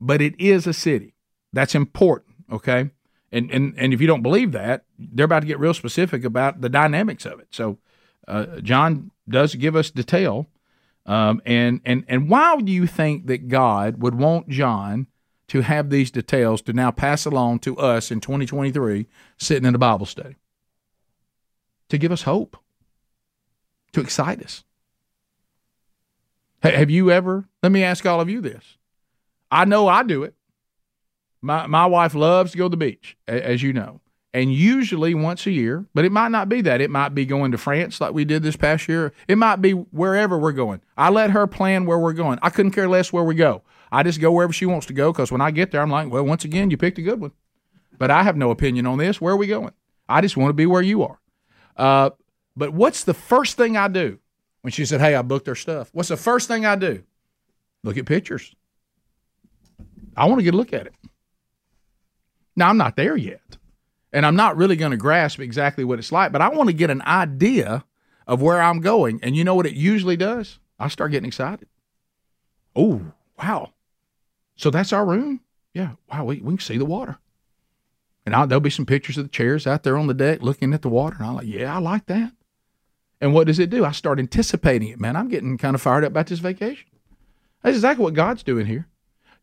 [0.00, 1.14] but it is a city.
[1.52, 2.90] That's important, okay?
[3.30, 6.62] And and and if you don't believe that, they're about to get real specific about
[6.62, 7.48] the dynamics of it.
[7.50, 7.78] So
[8.26, 10.48] uh, John does give us detail
[11.06, 15.06] um, and and and why do you think that God would want John
[15.48, 19.78] to have these details to now pass along to us in 2023, sitting in a
[19.78, 20.36] Bible study,
[21.90, 22.56] to give us hope,
[23.92, 24.64] to excite us?
[26.62, 27.46] Have you ever?
[27.62, 28.78] Let me ask all of you this.
[29.50, 30.34] I know I do it.
[31.42, 34.00] My my wife loves to go to the beach, as you know
[34.34, 36.80] and usually once a year, but it might not be that.
[36.80, 39.12] It might be going to France like we did this past year.
[39.28, 40.80] It might be wherever we're going.
[40.98, 42.40] I let her plan where we're going.
[42.42, 43.62] I couldn't care less where we go.
[43.92, 46.10] I just go wherever she wants to go because when I get there, I'm like,
[46.10, 47.30] well, once again, you picked a good one.
[47.96, 49.20] But I have no opinion on this.
[49.20, 49.72] Where are we going?
[50.08, 51.20] I just want to be where you are.
[51.76, 52.10] Uh,
[52.56, 54.18] but what's the first thing I do
[54.62, 55.90] when she said, hey, I booked her stuff?
[55.92, 57.04] What's the first thing I do?
[57.84, 58.52] Look at pictures.
[60.16, 60.94] I want to get a look at it.
[62.56, 63.58] Now, I'm not there yet
[64.14, 66.72] and I'm not really going to grasp exactly what it's like, but I want to
[66.72, 67.84] get an idea
[68.28, 69.18] of where I'm going.
[69.24, 70.60] And you know what it usually does?
[70.78, 71.66] I start getting excited.
[72.76, 73.02] Oh,
[73.36, 73.72] wow.
[74.54, 75.40] So that's our room?
[75.74, 75.92] Yeah.
[76.10, 77.18] Wow, we, we can see the water.
[78.24, 80.72] And I'll, there'll be some pictures of the chairs out there on the deck looking
[80.72, 81.16] at the water.
[81.18, 82.32] And I'm like, yeah, I like that.
[83.20, 83.84] And what does it do?
[83.84, 85.00] I start anticipating it.
[85.00, 86.86] Man, I'm getting kind of fired up about this vacation.
[87.62, 88.86] That's exactly what God's doing here.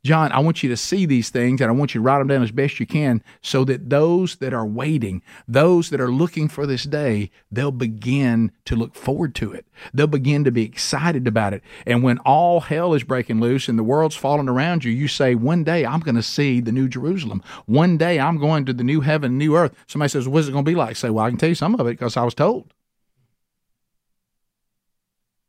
[0.03, 2.27] John, I want you to see these things and I want you to write them
[2.27, 6.47] down as best you can so that those that are waiting, those that are looking
[6.47, 9.67] for this day, they'll begin to look forward to it.
[9.93, 11.61] They'll begin to be excited about it.
[11.85, 15.35] And when all hell is breaking loose and the world's falling around you, you say,
[15.35, 17.43] One day I'm going to see the new Jerusalem.
[17.67, 19.75] One day I'm going to the new heaven, new earth.
[19.85, 20.95] Somebody says, What's it going to be like?
[20.95, 22.73] Say, Well, I can tell you some of it because I was told.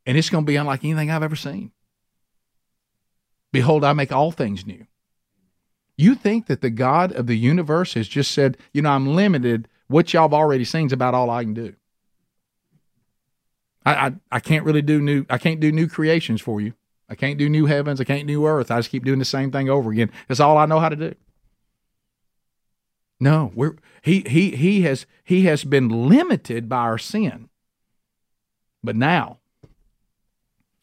[0.05, 1.73] And it's going to be unlike anything I've ever seen.
[3.53, 4.87] Behold, I make all things new.
[5.97, 9.69] You think that the God of the universe has just said, you know, I'm limited.
[9.88, 11.75] What y'all have already seen is about all I can do.
[13.85, 15.27] I, I, I can't really do new.
[15.29, 16.73] I can't do new creations for you.
[17.09, 18.01] I can't do new heavens.
[18.01, 18.71] I can't do new earth.
[18.71, 20.11] I just keep doing the same thing over again.
[20.29, 21.15] That's all I know how to do.
[23.21, 27.51] No, we're he he he has he has been limited by our sin.
[28.83, 29.38] But now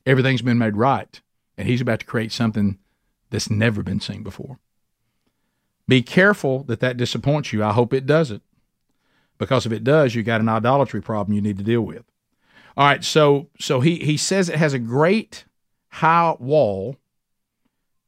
[0.05, 1.19] everything's been made right
[1.59, 2.79] and he's about to create something
[3.29, 4.59] that's never been seen before.
[5.89, 7.61] Be careful that that disappoints you.
[7.63, 8.41] I hope it doesn't,
[9.37, 12.05] because if it does, you got an idolatry problem you need to deal with.
[12.77, 15.43] All right, so so he he says it has a great
[15.89, 16.95] high wall,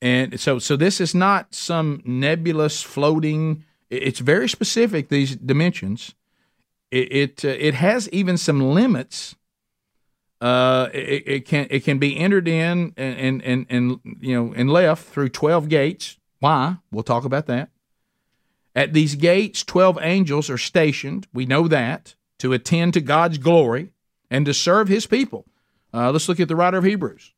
[0.01, 3.65] and so so this is not some nebulous floating.
[3.89, 6.15] It's very specific these dimensions.
[6.89, 9.35] It it, uh, it has even some limits.
[10.41, 14.71] Uh, it, it can it can be entered in and, and and you know and
[14.71, 16.17] left through twelve gates.
[16.39, 16.77] Why?
[16.91, 17.69] We'll talk about that.
[18.75, 21.27] At these gates, 12 angels are stationed.
[21.33, 23.91] We know that to attend to God's glory
[24.29, 25.45] and to serve his people.
[25.93, 27.33] Uh, let's look at the writer of Hebrews.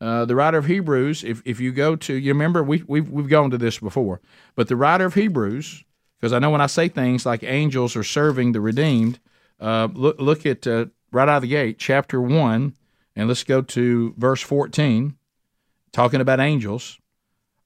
[0.00, 3.28] Uh, the writer of Hebrews, if, if you go to, you remember, we, we've, we've
[3.28, 4.20] gone to this before,
[4.54, 5.84] but the writer of Hebrews,
[6.20, 9.18] because I know when I say things like angels are serving the redeemed,
[9.60, 12.74] uh, look, look at uh, right out of the gate, chapter 1,
[13.16, 15.16] and let's go to verse 14,
[15.92, 16.98] talking about angels.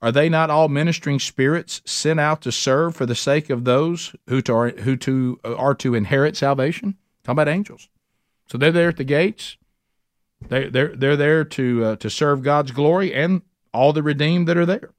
[0.01, 4.15] Are they not all ministering spirits sent out to serve for the sake of those
[4.29, 6.97] who to are, who to are to inherit salvation?
[7.25, 7.89] Talking about angels.
[8.47, 9.57] So they're there at the gates.
[10.47, 13.43] They they're they're there to uh, to serve God's glory and
[13.75, 14.91] all the redeemed that are there.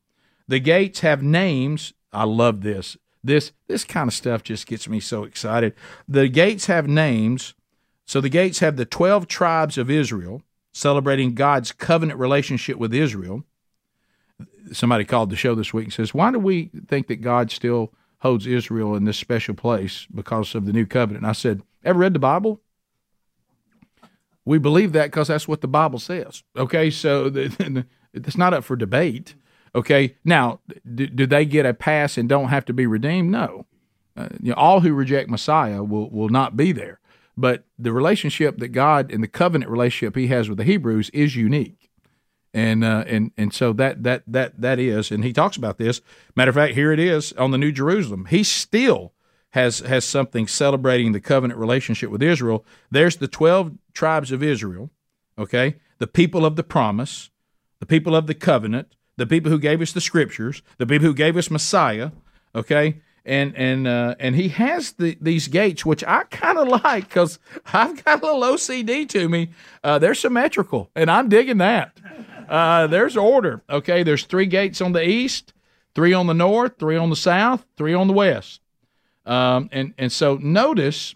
[0.49, 1.93] The gates have names.
[2.11, 2.97] I love this.
[3.23, 5.75] This this kind of stuff just gets me so excited.
[6.09, 7.53] The gates have names.
[8.09, 10.41] So the gates have the 12 tribes of Israel
[10.73, 13.43] celebrating God's covenant relationship with Israel
[14.71, 17.93] somebody called the show this week and says, "Why do we think that God still
[18.19, 21.99] holds Israel in this special place because of the new covenant?" And I said, "Ever
[21.99, 22.61] read the Bible?"
[24.43, 26.41] We believe that because that's what the Bible says.
[26.57, 27.31] Okay, so
[28.13, 29.35] it's not up for debate.
[29.75, 30.61] Okay, now
[30.95, 33.29] do, do, they get a pass and don't have to be redeemed?
[33.29, 33.67] No.
[34.17, 36.99] Uh, you know, all who reject Messiah will will not be there.
[37.39, 41.35] But the relationship that God and the covenant relationship He has with the Hebrews is
[41.35, 41.89] unique
[42.53, 46.01] and uh, and and so that that that that is, and he talks about this.
[46.35, 48.25] Matter of fact, here it is on the New Jerusalem.
[48.25, 49.13] He still
[49.51, 52.65] has has something celebrating the covenant relationship with Israel.
[52.89, 54.89] There's the twelve tribes of Israel,
[55.37, 57.29] okay, the people of the promise,
[57.79, 61.13] the people of the covenant, the people who gave us the scriptures, the people who
[61.13, 62.11] gave us Messiah,
[62.55, 63.01] okay.
[63.29, 67.37] And and uh, and he has the, these gates, which I kind of like because
[67.71, 69.49] I've got a little OCD to me.
[69.83, 71.95] Uh, they're symmetrical, and I'm digging that.
[72.49, 73.61] Uh, there's order.
[73.69, 75.53] Okay, there's three gates on the east,
[75.93, 78.61] three on the north, three on the south, three on the west.
[79.27, 81.13] Um, and and so notice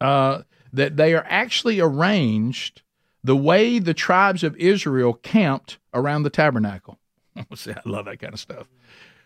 [0.00, 2.80] uh, that they are actually arranged
[3.22, 6.98] the way the tribes of Israel camped around the tabernacle.
[7.54, 8.68] See, I love that kind of stuff.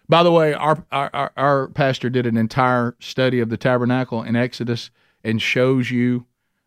[0.09, 4.37] By the way, our, our our pastor did an entire study of the tabernacle in
[4.37, 4.91] Exodus
[5.23, 6.27] and shows you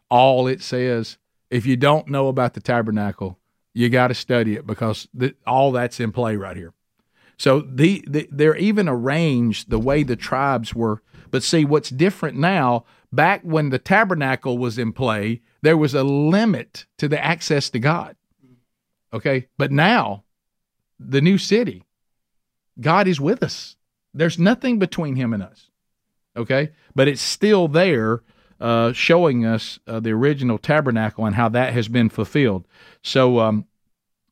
[0.09, 1.17] all it says.
[1.49, 3.39] If you don't know about the tabernacle,
[3.73, 6.73] you got to study it because the, all that's in play right here.
[7.37, 11.01] So the, the, they're even arranged the way the tribes were.
[11.29, 12.85] But see, what's different now?
[13.13, 17.79] Back when the tabernacle was in play, there was a limit to the access to
[17.79, 18.15] God.
[19.13, 20.23] Okay, but now,
[20.99, 21.83] the new city,
[22.79, 23.75] God is with us.
[24.13, 25.69] There's nothing between Him and us.
[26.35, 28.21] Okay, but it's still there,
[28.59, 32.67] uh, showing us uh, the original tabernacle and how that has been fulfilled.
[33.01, 33.65] So, um,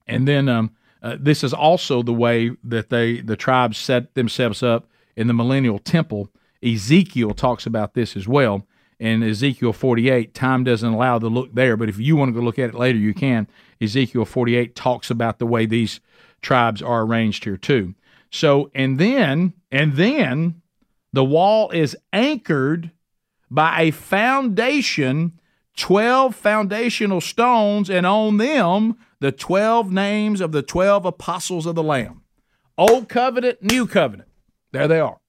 [0.06, 4.62] and then um, uh, this is also the way that they the tribes set themselves
[4.62, 6.30] up in the millennial temple.
[6.64, 8.68] Ezekiel talks about this as well.
[8.98, 12.46] In Ezekiel 48, time doesn't allow the look there, but if you want to go
[12.46, 13.48] look at it later, you can.
[13.82, 16.00] Ezekiel 48 talks about the way these
[16.42, 17.94] tribes are arranged here too.
[18.36, 20.62] So, and then, and then
[21.13, 22.91] the wall is anchored
[23.50, 25.39] by a foundation
[25.78, 31.84] 12 foundational stones, and on them the 12 names of the 12 apostles of the
[31.84, 32.24] Lamb.
[32.78, 34.28] Old covenant, new covenant.
[34.74, 35.21] There they are.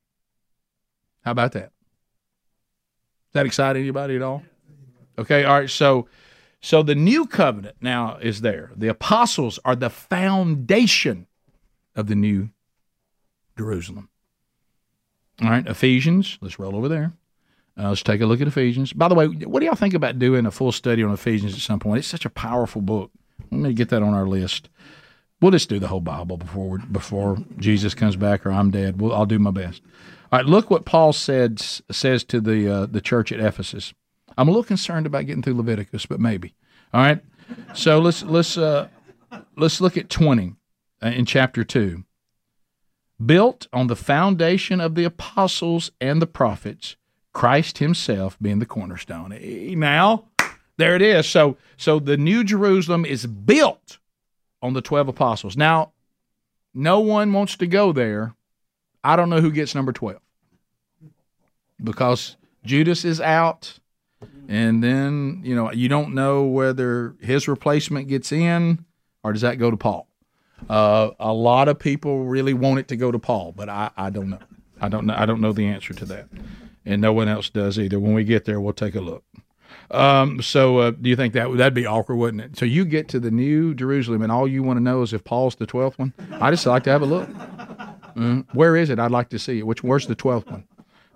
[1.25, 1.71] How about that?
[1.71, 4.42] Does that excite anybody at all?
[5.16, 5.71] Okay, all right.
[5.71, 6.09] So,
[6.61, 8.73] so the new covenant now is there.
[8.75, 11.29] The apostles are the foundation
[11.95, 12.51] of the new
[13.57, 14.09] Jerusalem.
[15.43, 16.39] All right, Ephesians.
[16.41, 17.13] Let's roll over there.
[17.79, 18.93] Uh, let's take a look at Ephesians.
[18.93, 21.61] By the way, what do y'all think about doing a full study on Ephesians at
[21.61, 21.99] some point?
[21.99, 23.11] It's such a powerful book.
[23.51, 24.71] Let me get that on our list.
[25.41, 29.01] We'll just do the whole Bible before before Jesus comes back or I'm dead.
[29.01, 29.83] We'll, I'll do my best.
[30.33, 33.93] All right, look what Paul said says to the uh, the church at Ephesus.
[34.39, 36.55] I'm a little concerned about getting through Leviticus, but maybe.
[36.95, 37.23] All right.
[37.75, 38.89] So let's let's uh,
[39.57, 40.55] let's look at 20
[41.03, 42.05] uh, in chapter 2.
[43.25, 46.97] Built on the foundation of the apostles and the prophets,
[47.33, 49.39] Christ himself being the cornerstone.
[49.79, 50.25] Now,
[50.77, 51.27] there it is.
[51.27, 53.99] So so the new Jerusalem is built
[54.61, 55.57] on the 12 apostles.
[55.57, 55.93] Now,
[56.75, 58.35] no one wants to go there.
[59.03, 60.21] I don't know who gets number 12
[61.83, 63.79] because Judas is out.
[64.49, 68.85] And then, you know, you don't know whether his replacement gets in
[69.23, 70.07] or does that go to Paul.
[70.69, 74.11] Uh, a lot of people really want it to go to Paul, but I, I
[74.11, 74.39] don't know.
[74.81, 75.15] I don't know.
[75.17, 76.29] I don't know the answer to that,
[76.85, 77.99] and no one else does either.
[77.99, 79.25] When we get there, we'll take a look.
[79.91, 82.59] Um, so, uh, do you think that that'd be awkward, wouldn't it?
[82.59, 85.25] So you get to the New Jerusalem, and all you want to know is if
[85.25, 86.13] Paul's the twelfth one.
[86.33, 87.29] I just like to have a look.
[88.17, 88.99] Mm, where is it?
[88.99, 89.67] I'd like to see it.
[89.67, 90.67] Which where's the twelfth one?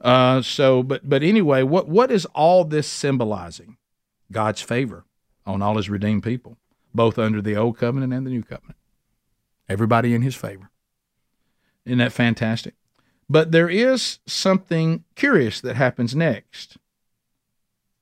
[0.00, 3.76] Uh, so, but but anyway, what what is all this symbolizing?
[4.30, 5.04] God's favor
[5.44, 6.56] on all His redeemed people,
[6.94, 8.76] both under the old covenant and the new covenant.
[9.70, 10.68] Everybody in His favor.
[11.86, 12.74] Isn't that fantastic?
[13.28, 16.76] But there is something curious that happens next.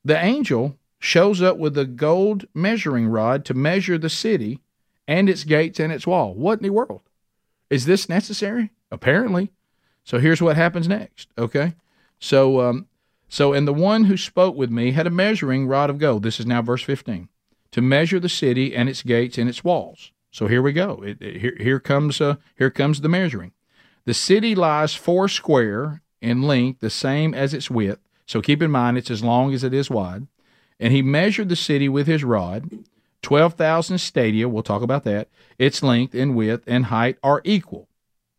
[0.03, 4.59] The angel shows up with a gold measuring rod to measure the city
[5.07, 6.33] and its gates and its wall.
[6.33, 7.01] What in the world?
[7.69, 8.71] Is this necessary?
[8.91, 9.51] Apparently.
[10.03, 11.29] So here's what happens next.
[11.37, 11.75] Okay.
[12.19, 12.87] So, um,
[13.27, 16.23] so, and the one who spoke with me had a measuring rod of gold.
[16.23, 17.29] This is now verse 15
[17.71, 20.11] to measure the city and its gates and its walls.
[20.31, 21.03] So here we go.
[21.03, 23.53] It, it, here, here comes uh, here comes the measuring.
[24.05, 27.99] The city lies four square in length, the same as its width.
[28.25, 30.27] So keep in mind it's as long as it is wide.
[30.79, 32.69] And he measured the city with his rod.
[33.21, 35.27] 12,000 stadia, we'll talk about that.
[35.57, 37.89] Its length and width and height are equal.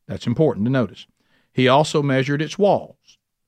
[0.06, 1.06] That's important to notice.
[1.52, 2.96] He also measured its walls.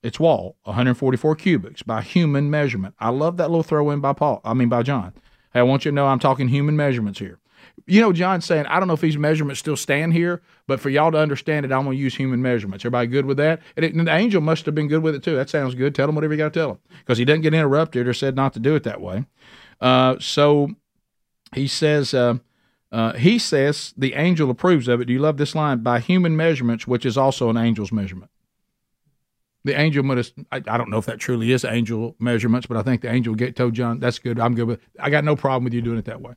[0.03, 2.93] Its wall, 144 cubits by human measurement.
[2.99, 5.13] I love that little throw in by Paul, I mean by John.
[5.53, 7.39] Hey, I want you to know I'm talking human measurements here.
[7.85, 10.89] You know, John's saying, I don't know if these measurements still stand here, but for
[10.89, 12.85] y'all to understand it, I'm going to use human measurements.
[12.85, 13.61] Everybody good with that?
[13.75, 15.35] And, it, and, the angel must have been good with it too.
[15.35, 15.93] That sounds good.
[15.93, 18.35] Tell him whatever you got to tell him because he doesn't get interrupted or said
[18.35, 19.25] not to do it that way.
[19.81, 20.69] Uh, so
[21.53, 22.37] he says, uh,
[22.91, 25.05] uh, he says the angel approves of it.
[25.05, 25.79] Do you love this line?
[25.79, 28.29] By human measurements, which is also an angel's measurement.
[29.65, 33.01] The angel have, I, don't know if that truly is angel measurements, but I think
[33.01, 34.39] the angel get told John, that's good.
[34.39, 34.85] I'm good with it.
[34.99, 36.33] I got no problem with you doing it that way.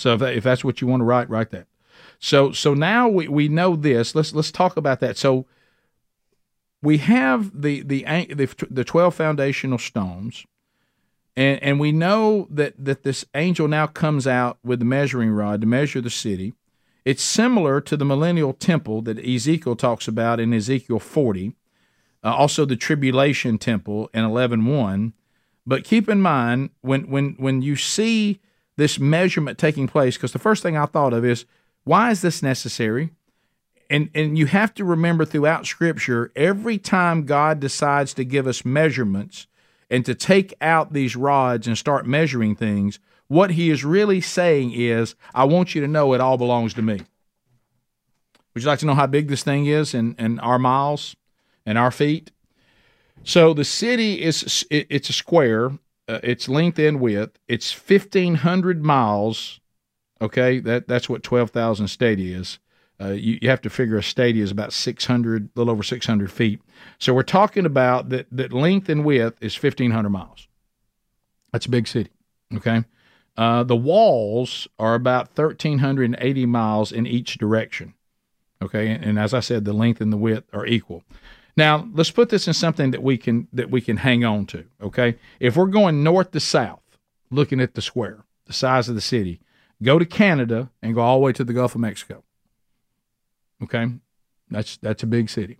[0.00, 1.66] So if, that, if that's what you want to write, write that.
[2.18, 4.14] So so now we, we know this.
[4.14, 5.18] Let's let's talk about that.
[5.18, 5.46] So
[6.82, 10.46] we have the the the, the twelve foundational stones,
[11.36, 15.60] and and we know that that this angel now comes out with the measuring rod
[15.60, 16.54] to measure the city.
[17.04, 21.54] It's similar to the millennial temple that Ezekiel talks about in Ezekiel 40,
[22.22, 25.14] uh, also the tribulation temple in 11.1.
[25.66, 28.40] But keep in mind when when when you see
[28.80, 31.44] this measurement taking place because the first thing I thought of is
[31.84, 33.10] why is this necessary?
[33.90, 38.64] And and you have to remember throughout scripture every time God decides to give us
[38.64, 39.46] measurements
[39.90, 44.72] and to take out these rods and start measuring things, what he is really saying
[44.72, 47.02] is I want you to know it all belongs to me.
[48.54, 51.16] Would you like to know how big this thing is in, in our miles
[51.66, 52.30] and our feet?
[53.24, 55.72] So the city is it's a square
[56.10, 57.38] uh, its length and width.
[57.48, 59.60] It's fifteen hundred miles.
[60.20, 62.58] Okay, that that's what twelve thousand stadia is.
[63.00, 66.30] Uh, you, you, have to figure a stadia is about 600, a little over 600
[66.30, 66.60] feet.
[66.98, 70.48] So we're talking about that, that length and width is 1,500 miles.
[71.50, 72.10] That's a big city.
[72.54, 72.84] Okay.
[73.38, 77.94] Uh, the walls are about 1,380 miles in each direction.
[78.60, 78.90] Okay.
[78.90, 81.02] And, and as I said, the length and the width are equal.
[81.60, 84.64] Now, let's put this in something that we can that we can hang on to,
[84.80, 85.18] okay?
[85.40, 86.80] If we're going north to south,
[87.30, 89.42] looking at the square, the size of the city,
[89.82, 92.24] go to Canada and go all the way to the Gulf of Mexico.
[93.62, 93.92] Okay?
[94.50, 95.58] That's that's a big city.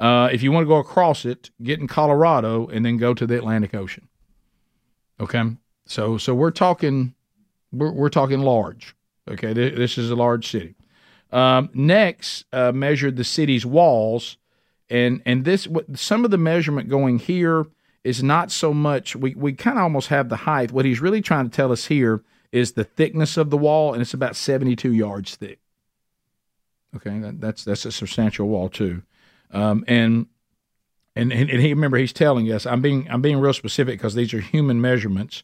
[0.00, 3.24] Uh, if you want to go across it, get in Colorado and then go to
[3.24, 4.08] the Atlantic Ocean.
[5.20, 5.44] Okay?
[5.86, 7.14] So so we're talking
[7.70, 8.96] we're, we're talking large.
[9.30, 9.52] Okay?
[9.52, 10.74] This is a large city.
[11.30, 14.36] Um, next, uh, measured the city's walls
[14.90, 17.66] and and this some of the measurement going here
[18.02, 20.72] is not so much we, we kind of almost have the height.
[20.72, 22.22] What he's really trying to tell us here
[22.52, 25.60] is the thickness of the wall and it's about 72 yards thick.
[26.96, 29.02] Okay that, that's that's a substantial wall too.
[29.52, 30.26] Um, and
[31.14, 34.34] and and he remember he's telling us i'm being i'm being real specific because these
[34.34, 35.42] are human measurements.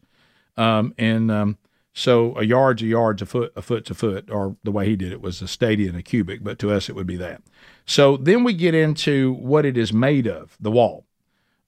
[0.57, 1.59] Um, and um,
[1.93, 4.97] so a yard's a yard's a foot, a foot's a foot, or the way he
[4.97, 7.41] did it was a stadia and a cubit, but to us it would be that.
[7.87, 11.07] So then we get into what it is made of, the wall.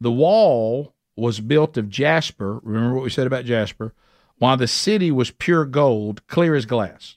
[0.00, 2.60] The wall was built of jasper.
[2.62, 3.94] Remember what we said about jasper?
[4.38, 7.16] While the city was pure gold, clear as glass.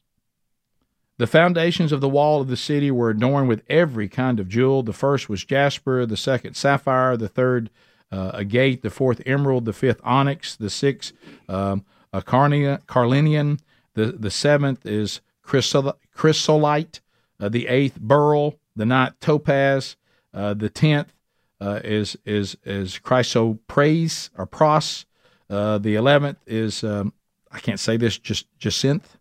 [1.18, 4.82] The foundations of the wall of the city were adorned with every kind of jewel.
[4.82, 7.70] The first was jasper, the second sapphire, the third
[8.12, 11.14] uh, agate, the fourth emerald, the fifth onyx, the sixth
[11.48, 11.86] um,
[12.26, 13.60] carnelian.
[13.94, 17.02] The, the seventh is chrysolite.
[17.40, 18.58] Uh, the eighth beryl.
[18.76, 19.96] The ninth topaz.
[20.34, 21.14] Uh, the tenth
[21.60, 25.06] uh, is is is chrysoprase or pros.
[25.50, 27.14] Uh, the eleventh is um,
[27.52, 29.18] I can't say this just jacinth.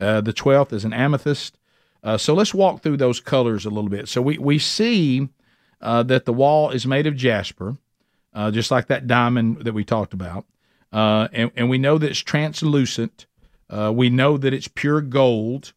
[0.00, 1.56] Uh, the twelfth is an amethyst.
[2.02, 4.08] Uh, so let's walk through those colors a little bit.
[4.08, 5.28] So we we see
[5.80, 7.76] uh, that the wall is made of jasper,
[8.50, 10.44] just like that diamond that we talked about,
[10.92, 13.26] and and we know that it's translucent.
[13.70, 15.72] We know that it's pure gold,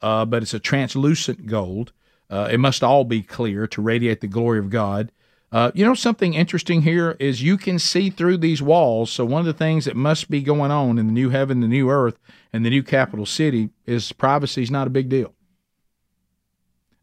[0.00, 1.92] but it's a translucent gold.
[2.30, 5.12] It must all be clear to radiate the glory of God.
[5.52, 9.10] Uh, you know, something interesting here is you can see through these walls.
[9.10, 11.68] So, one of the things that must be going on in the new heaven, the
[11.68, 12.18] new earth,
[12.52, 15.34] and the new capital city is privacy is not a big deal.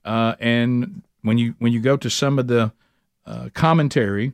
[0.03, 2.74] Uh, and when you when you go to some of the
[3.26, 4.34] uh, commentary,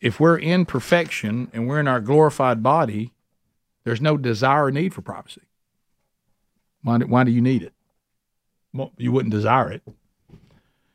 [0.00, 3.12] if we're in perfection and we're in our glorified body,
[3.84, 5.42] there's no desire or need for privacy.
[6.82, 7.72] Why do, why do you need it?
[8.74, 9.82] Well, you wouldn't desire it.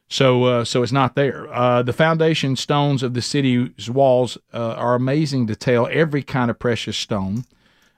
[0.09, 1.51] So, uh, so it's not there.
[1.53, 5.87] Uh, the foundation stones of the city's walls uh, are amazing detail.
[5.89, 7.45] Every kind of precious stone.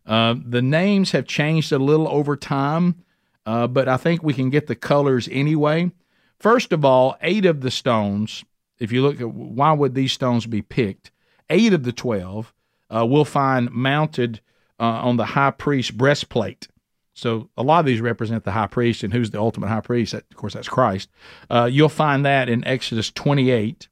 [0.06, 3.04] Uh, the names have changed a little over time,
[3.46, 5.92] uh, but I think we can get the colors anyway.
[6.38, 8.44] First of all, eight of the stones.
[8.78, 11.12] If you look at why would these stones be picked,
[11.50, 12.54] eight of the twelve
[12.90, 14.42] uh, we'll find mounted
[14.80, 16.68] on the high priest's breastplate.
[17.14, 20.14] So a lot of these represent the high priest, and who's the ultimate high priest?
[20.14, 21.10] Of course, that's Christ.
[21.50, 23.90] Uh, you'll find that in Exodus 28,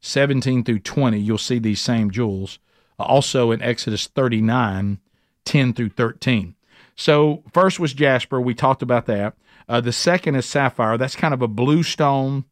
[0.00, 1.18] 17 through 20.
[1.18, 2.58] You'll see these same jewels.
[2.98, 4.98] Uh, also in Exodus 39,
[5.44, 6.54] 10 through 13.
[6.94, 8.40] So first was jasper.
[8.40, 9.34] We talked about that.
[9.68, 10.98] Uh, the second is sapphire.
[10.98, 12.44] That's kind of a blue stone.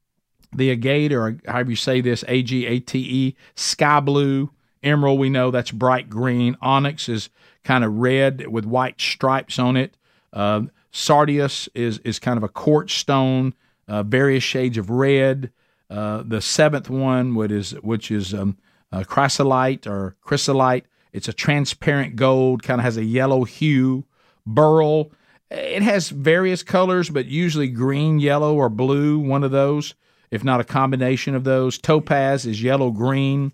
[0.55, 4.51] The agate, or however you say this, A G A T E, sky blue.
[4.83, 6.57] Emerald, we know that's bright green.
[6.63, 7.29] Onyx is
[7.65, 9.97] kind of red with white stripes on it.
[10.37, 10.63] Uh,
[10.93, 13.55] sardius is is kind of a quartz stone,
[13.89, 15.51] uh, various shades of red.
[15.89, 18.59] Uh, the seventh one, what is which is um,
[19.07, 20.85] chrysolite or chrysolite.
[21.13, 24.05] It's a transparent gold, kind of has a yellow hue.
[24.45, 25.11] Beryl,
[25.51, 29.19] it has various colors, but usually green, yellow, or blue.
[29.19, 29.95] One of those,
[30.31, 31.79] if not a combination of those.
[31.79, 33.53] Topaz is yellow green.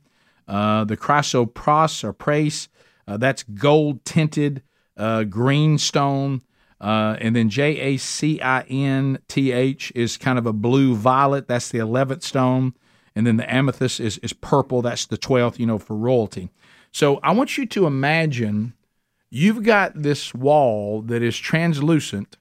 [0.48, 2.68] Uh, the chrysoprase or praise,
[3.06, 4.62] uh, that's gold tinted
[4.96, 6.42] uh, green stone.
[6.82, 10.96] Uh, and then J A C I N T H is kind of a blue
[10.96, 11.46] violet.
[11.46, 12.74] That's the 11th stone.
[13.14, 14.82] And then the amethyst is, is purple.
[14.82, 16.50] That's the 12th, you know, for royalty.
[16.90, 18.74] So I want you to imagine
[19.30, 22.36] you've got this wall that is translucent.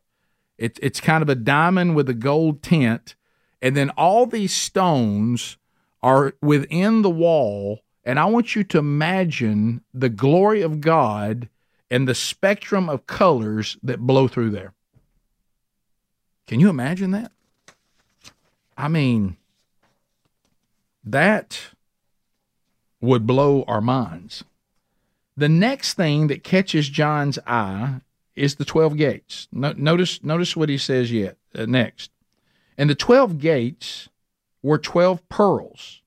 [0.57, 3.15] It, it's kind of a diamond with a gold tint.
[3.61, 5.57] And then all these stones
[6.01, 7.81] are within the wall.
[8.03, 11.47] And I want you to imagine the glory of God
[11.91, 14.73] and the spectrum of colors that blow through there.
[16.47, 17.33] Can you imagine that?
[18.77, 19.35] I mean,
[21.03, 21.59] that
[23.01, 24.45] would blow our minds.
[25.35, 27.99] The next thing that catches John's eye
[28.35, 29.47] is the 12 gates.
[29.51, 32.09] No, notice, notice what he says yet uh, next.
[32.77, 34.07] And the 12 gates
[34.63, 36.01] were 12 pearls,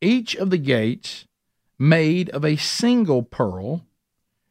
[0.00, 1.26] each of the gates
[1.78, 3.84] made of a single pearl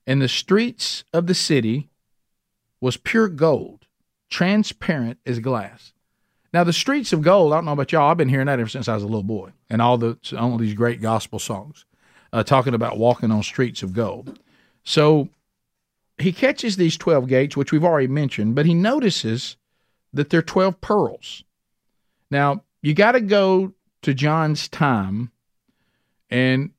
[0.08, 1.90] and the streets of the city
[2.80, 3.86] was pure gold,
[4.30, 5.94] transparent as glass.
[6.54, 8.70] Now, the streets of gold, I don't know about y'all, I've been hearing that ever
[8.70, 11.86] since I was a little boy, and all the all these great gospel songs
[12.32, 14.40] uh, talking about walking on streets of gold.
[14.84, 15.30] So
[16.18, 19.58] he catches these 12 gates, which we've already mentioned, but he notices
[20.14, 21.44] that they're 12 pearls.
[22.32, 25.32] Now, you got to go to John's time
[26.30, 26.72] and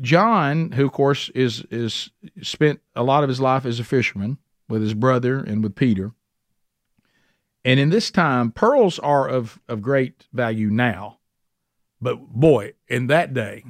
[0.00, 2.10] John, who of course is is
[2.42, 6.12] spent a lot of his life as a fisherman with his brother and with Peter.
[7.64, 11.18] And in this time, pearls are of, of great value now.
[12.00, 13.64] But boy, in that day,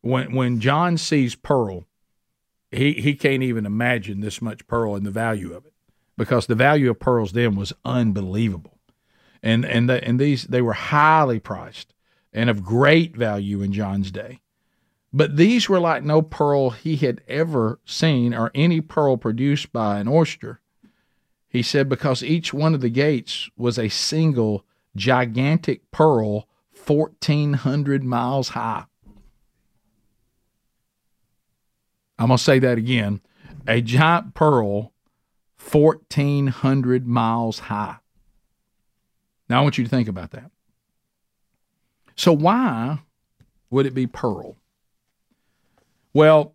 [0.00, 1.84] when when John sees pearl,
[2.70, 5.74] he, he can't even imagine this much pearl and the value of it.
[6.16, 8.78] Because the value of pearls then was unbelievable.
[9.42, 11.92] And and the, and these they were highly priced
[12.32, 14.40] and of great value in John's day.
[15.16, 19.98] But these were like no pearl he had ever seen or any pearl produced by
[19.98, 20.60] an oyster.
[21.48, 26.46] He said, because each one of the gates was a single gigantic pearl
[26.86, 28.84] 1,400 miles high.
[32.18, 33.22] I'm going to say that again.
[33.66, 34.92] A giant pearl
[35.70, 37.96] 1,400 miles high.
[39.48, 40.50] Now, I want you to think about that.
[42.16, 42.98] So, why
[43.70, 44.56] would it be pearl?
[46.16, 46.54] Well,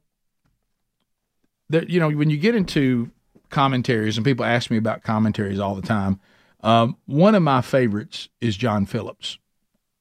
[1.69, 3.11] there, you know, when you get into
[3.51, 6.19] commentaries, and people ask me about commentaries all the time,
[6.61, 9.37] um, one of my favorites is John Phillips.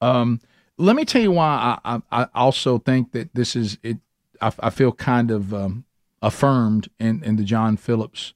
[0.00, 0.40] Um,
[0.78, 3.98] let me tell you why I, I, I, also think that this is it.
[4.40, 5.84] I, I feel kind of um,
[6.22, 8.32] affirmed in, in the John Phillips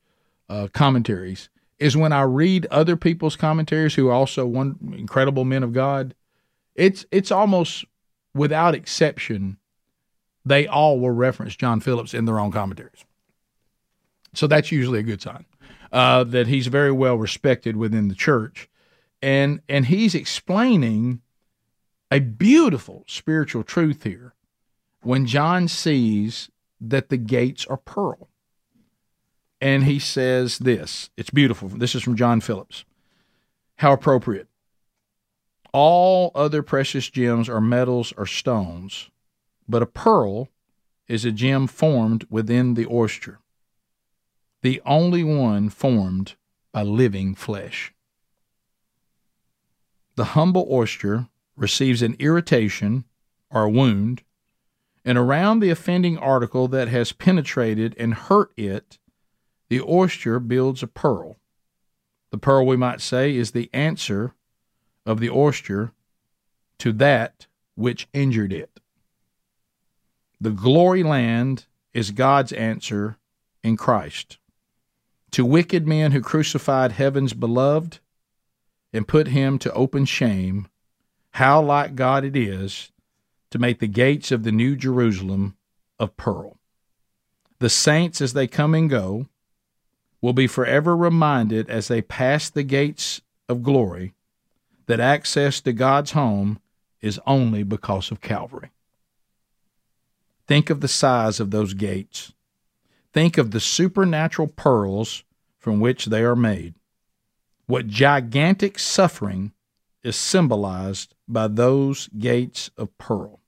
[0.51, 1.49] uh, commentaries
[1.79, 6.15] is when I read other people's commentaries who are also one incredible men of God.
[6.75, 7.87] It's it's almost
[8.35, 9.57] without exception,
[10.45, 13.05] they all will reference John Phillips in their own commentaries.
[14.35, 15.47] So that's usually a good sign
[15.93, 18.69] uh, that he's very well respected within the church,
[19.23, 21.21] and and he's explaining
[22.11, 24.35] a beautiful spiritual truth here
[25.03, 28.29] when John sees that the gates are pearl.
[29.61, 31.11] And he says this.
[31.17, 31.69] It's beautiful.
[31.69, 32.85] This is from John Phillips.
[33.77, 34.49] How appropriate.
[35.73, 39.11] All other precious gems are metals or stones,
[39.69, 40.49] but a pearl
[41.09, 43.39] is a gem formed within the oyster
[44.65, 46.37] the only one formed
[46.73, 47.93] by living flesh.
[50.17, 53.05] The humble oyster receives an irritation
[53.51, 54.23] or wound,
[55.05, 58.99] and around the offending article that has penetrated and hurt it,
[59.69, 61.37] the oyster builds a pearl.
[62.31, 64.35] The pearl, we might say, is the answer
[65.05, 65.93] of the oyster
[66.79, 68.74] to that which injured it.
[70.41, 73.17] The glory land is God's answer
[73.63, 74.39] in Christ
[75.35, 77.99] to wicked men who crucified heaven's beloved
[78.93, 80.69] and put him to open shame,
[81.33, 82.93] how like God it is
[83.51, 85.57] to make the gates of the New Jerusalem
[85.99, 86.57] of pearl.
[87.59, 89.27] The saints, as they come and go,
[90.21, 94.15] will be forever reminded as they pass the gates of glory
[94.87, 96.61] that access to God's home
[97.01, 98.71] is only because of Calvary.
[100.47, 102.33] Think of the size of those gates.
[103.13, 105.25] Think of the supernatural pearls
[105.59, 106.75] from which they are made.
[107.67, 109.53] What gigantic suffering
[110.03, 113.41] is symbolized by those gates of pearl.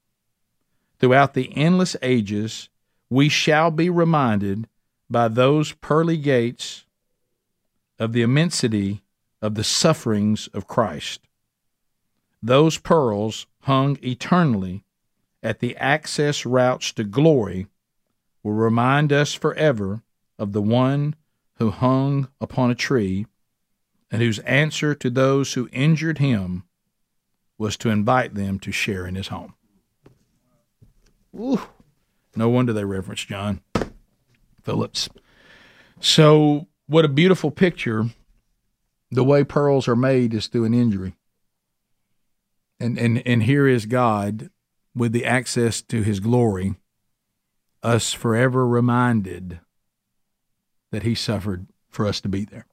[0.98, 2.70] Throughout the endless ages,
[3.10, 4.66] we shall be reminded
[5.10, 6.86] by those pearly gates
[7.98, 9.02] of the immensity
[9.42, 11.20] of the sufferings of Christ.
[12.42, 14.84] Those pearls hung eternally
[15.42, 17.66] at the access routes to glory
[18.42, 20.02] will remind us forever
[20.38, 21.14] of the one
[21.56, 23.26] who hung upon a tree
[24.10, 26.64] and whose answer to those who injured him
[27.58, 29.54] was to invite them to share in his home.
[31.34, 31.60] Ooh,
[32.34, 33.62] no wonder they reference John
[34.62, 35.08] Phillips.
[36.00, 38.06] So, what a beautiful picture.
[39.10, 41.14] The way pearls are made is through an injury.
[42.78, 44.50] And, and, and here is God
[44.96, 46.74] with the access to his glory,
[47.82, 49.60] us forever reminded
[50.90, 52.66] that he suffered for us to be there.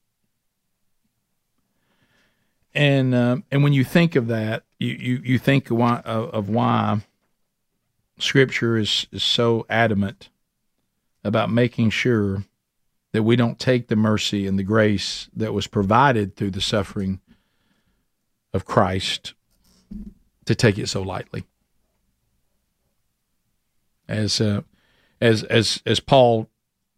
[2.73, 6.49] And uh, and when you think of that, you you, you think of why, of
[6.49, 7.01] why
[8.17, 10.29] Scripture is, is so adamant
[11.23, 12.45] about making sure
[13.11, 17.19] that we don't take the mercy and the grace that was provided through the suffering
[18.53, 19.33] of Christ
[20.45, 21.43] to take it so lightly.
[24.07, 24.61] As uh,
[25.21, 26.49] as as as Paul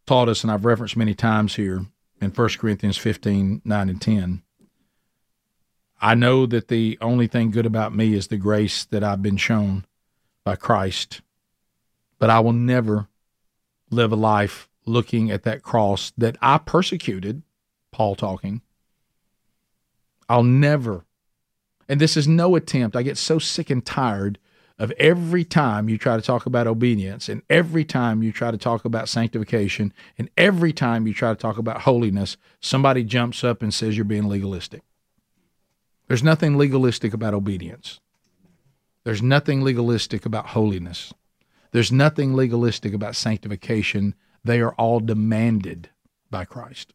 [0.06, 1.86] taught us, and I've referenced many times here
[2.22, 4.42] in 1 Corinthians 15 9 and 10.
[6.02, 9.38] I know that the only thing good about me is the grace that I've been
[9.38, 9.86] shown
[10.44, 11.22] by Christ,
[12.20, 13.08] but I will never
[13.90, 17.42] live a life looking at that cross that I persecuted,
[17.92, 18.62] Paul talking.
[20.28, 21.06] I'll never,
[21.88, 24.38] and this is no attempt, I get so sick and tired
[24.78, 28.58] of every time you try to talk about obedience and every time you try to
[28.58, 33.62] talk about sanctification and every time you try to talk about holiness, somebody jumps up
[33.62, 34.82] and says you're being legalistic.
[36.08, 38.00] There's nothing legalistic about obedience.
[39.06, 41.14] There's nothing legalistic about holiness.
[41.72, 44.14] There's nothing legalistic about sanctification.
[44.44, 45.90] They are all demanded
[46.30, 46.94] by Christ.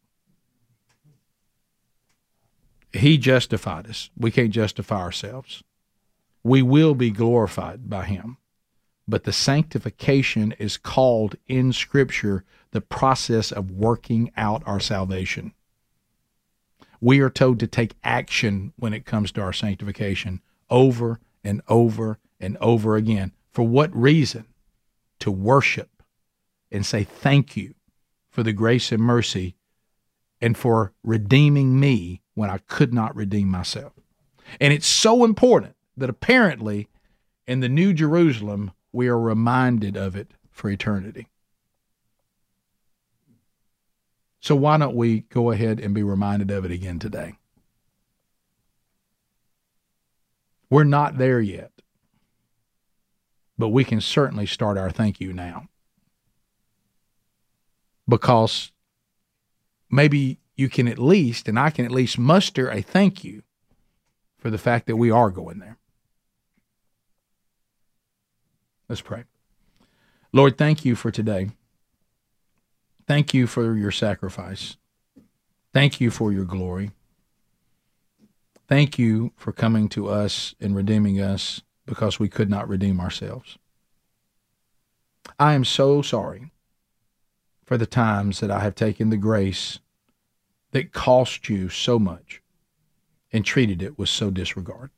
[2.93, 4.09] He justified us.
[4.17, 5.63] We can't justify ourselves
[6.43, 8.37] we will be glorified by him.
[9.07, 15.53] But the sanctification is called in Scripture the process of working out our salvation.
[16.99, 22.19] We are told to take action when it comes to our sanctification over and over
[22.39, 23.33] and over again.
[23.51, 24.45] For what reason?
[25.19, 26.03] To worship
[26.71, 27.73] and say thank you
[28.29, 29.55] for the grace and mercy
[30.39, 33.93] and for redeeming me when I could not redeem myself.
[34.59, 36.87] And it's so important that apparently
[37.47, 41.27] in the New Jerusalem we are reminded of it for eternity.
[44.39, 47.35] So why don't we go ahead and be reminded of it again today?
[50.69, 51.71] We're not there yet,
[53.57, 55.67] but we can certainly start our thank you now.
[58.07, 58.71] Because
[59.89, 63.43] maybe you can at least, and I can at least muster a thank you
[64.37, 65.77] for the fact that we are going there.
[68.91, 69.23] Let's pray.
[70.33, 71.51] Lord, thank you for today.
[73.07, 74.75] Thank you for your sacrifice.
[75.73, 76.91] Thank you for your glory.
[78.67, 83.57] Thank you for coming to us and redeeming us because we could not redeem ourselves.
[85.39, 86.51] I am so sorry
[87.63, 89.79] for the times that I have taken the grace
[90.71, 92.41] that cost you so much
[93.31, 94.91] and treated it with so disregard.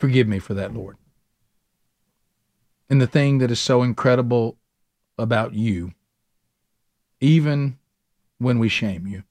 [0.00, 0.96] Forgive me for that, Lord.
[2.88, 4.56] And the thing that is so incredible
[5.18, 5.92] about you,
[7.20, 7.78] even
[8.38, 9.24] when we shame you,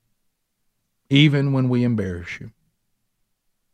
[1.10, 2.52] even when we embarrass you,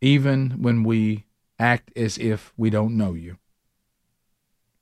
[0.01, 1.25] even when we
[1.57, 3.37] act as if we don't know you,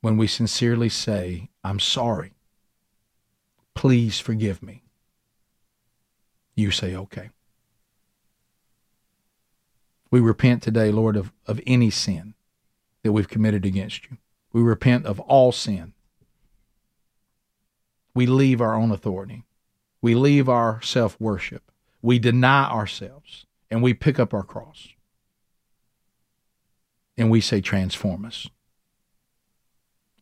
[0.02, 2.34] when we sincerely say, I'm sorry,
[3.76, 4.84] please forgive me,
[6.56, 7.30] you say, okay.
[10.10, 12.34] We repent today, Lord, of, of any sin
[13.04, 14.18] that we've committed against you.
[14.58, 15.94] We repent of all sin.
[18.16, 19.44] We leave our own authority.
[20.02, 21.72] We leave our self worship.
[22.02, 24.88] We deny ourselves and we pick up our cross.
[27.16, 28.50] And we say, Transform us.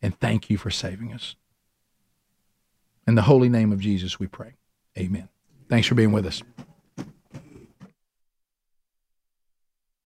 [0.02, 1.38] And thank you for saving us.
[3.08, 4.56] In the holy name of Jesus, we pray.
[4.98, 5.30] Amen.
[5.70, 6.44] Thanks for being with us.